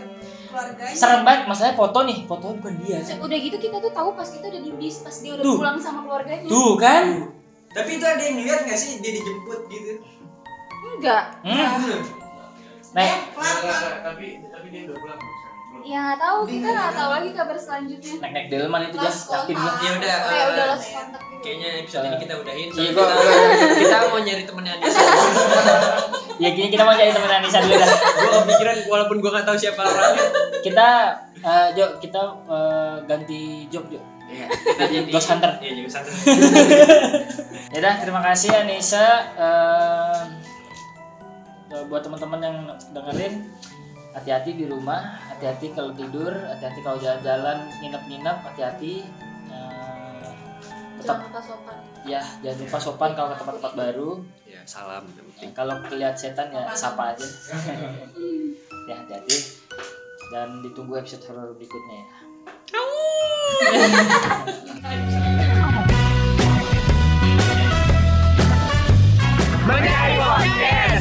keluarganya. 0.48 0.96
Serem 0.96 1.20
banget 1.28 1.42
masalahnya 1.44 1.76
foto 1.76 1.98
nih. 2.08 2.18
Fotonya 2.24 2.56
bukan 2.56 2.74
dia. 2.80 2.98
Udah 3.20 3.38
gitu 3.38 3.56
kita 3.60 3.76
tuh 3.84 3.92
tahu 3.92 4.08
pas 4.16 4.28
kita 4.32 4.46
udah 4.48 4.62
di 4.64 4.72
bis 4.80 4.96
pas 5.04 5.16
dia 5.20 5.32
udah 5.36 5.44
Tuh. 5.44 5.56
pulang 5.60 5.76
sama 5.76 6.00
keluarganya. 6.08 6.48
Tuh 6.48 6.72
kan? 6.80 7.04
Tapi 7.70 7.90
itu 8.00 8.04
ada 8.08 8.22
yang 8.24 8.36
lihat 8.40 8.64
nggak 8.64 8.78
sih 8.80 8.98
dia 9.04 9.12
dijemput 9.14 9.60
gitu? 9.68 9.92
Enggak. 10.96 11.36
Hmm. 11.44 11.84
Bener. 11.84 12.00
nah 12.90 13.06
eh 13.06 13.22
tapi 14.02 14.42
tapi 14.50 14.66
dia 14.74 14.82
udah 14.90 14.98
pulang? 14.98 15.20
Ya 15.84 15.98
nggak 16.00 16.18
tahu. 16.20 16.38
Kita 16.46 16.68
nggak 16.68 16.94
tahu 16.94 17.10
lagi 17.10 17.30
kabar 17.34 17.56
selanjutnya. 17.56 18.14
Naik 18.20 18.32
naik 18.32 18.46
delman 18.52 18.80
itu 18.88 18.96
jas 19.00 19.18
Lost 19.28 19.48
yakin. 19.48 19.56
Ya 19.60 19.90
udah, 19.96 20.16
kayak 20.26 20.46
udah 20.52 20.64
lost 20.74 20.86
kontak 20.92 21.22
gitu. 21.22 21.40
Kayaknya 21.40 21.68
episode 21.80 22.04
ini 22.04 22.16
kita 22.20 22.34
udahin 22.36 22.68
Iya, 22.68 22.90
soalnya 22.92 23.14
kita, 23.16 23.80
kita 23.80 23.96
mau 24.12 24.20
nyari 24.20 24.42
temennya 24.44 24.72
Anissa 24.76 25.00
ya 26.42 26.48
gini 26.56 26.68
kita 26.72 26.82
mau 26.88 26.94
cari 26.96 27.12
temen 27.12 27.30
Anissa 27.32 27.58
dulu 27.64 27.74
dah. 27.76 27.90
Gue 27.90 28.30
kepikiran 28.44 28.76
walaupun 28.88 29.16
gue 29.20 29.30
nggak 29.32 29.46
tahu 29.48 29.56
siapa 29.56 29.82
orangnya 29.84 30.26
kita 30.60 30.88
eh, 31.40 31.68
Jo 31.76 31.84
kita 32.00 32.20
eh, 32.48 32.94
ganti 33.08 33.40
job 33.72 33.84
Jo 33.88 34.00
Iya, 34.30 34.46
kita 34.46 34.84
jadi 34.86 35.10
Ghost 35.10 35.26
Hunter. 35.34 35.58
Iya, 35.58 35.82
Ghost 35.82 35.96
Hunter. 35.98 36.14
Ya 37.74 37.78
udah, 37.82 37.94
terima 38.02 38.18
kasih 38.22 38.50
Anissa 38.54 39.06
eh, 39.34 40.22
buat 41.86 42.02
teman-teman 42.02 42.40
yang 42.42 42.56
dengerin 42.90 43.46
hati-hati 44.10 44.50
di 44.58 44.64
rumah, 44.66 45.18
hati-hati 45.30 45.70
kalau 45.74 45.94
tidur, 45.94 46.32
hati-hati 46.34 46.80
kalau 46.82 46.98
jalan-jalan, 46.98 47.58
nginep-nginep, 47.82 48.36
hati-hati. 48.42 49.06
Eh, 49.50 50.30
tetap 51.00 51.24
jangan 51.24 51.32
lupa 51.32 51.40
sopan 51.40 51.76
ya 52.00 52.22
jangan 52.40 52.58
lupa 52.64 52.78
sopan 52.80 53.10
kalau 53.14 53.28
ke 53.32 53.36
tempat-tempat 53.44 53.72
baru. 53.76 54.10
Ya, 54.48 54.60
salam. 54.66 55.04
Nah, 55.06 55.50
kalau 55.54 55.74
lihat 55.94 56.16
setan 56.18 56.50
ya 56.52 56.68
sapa 56.74 57.14
aja. 57.16 57.24
ya 58.88 58.94
hati-hati 58.98 59.36
dan 60.30 60.62
ditunggu 60.62 60.98
episode 60.98 61.22
horor 61.30 61.54
berikutnya 61.54 61.98
ya. 62.02 62.08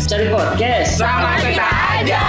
dari 0.10 0.26
podcast 0.34 0.98
Sama 0.98 1.38
kita 1.38 1.70
aja. 2.02 2.24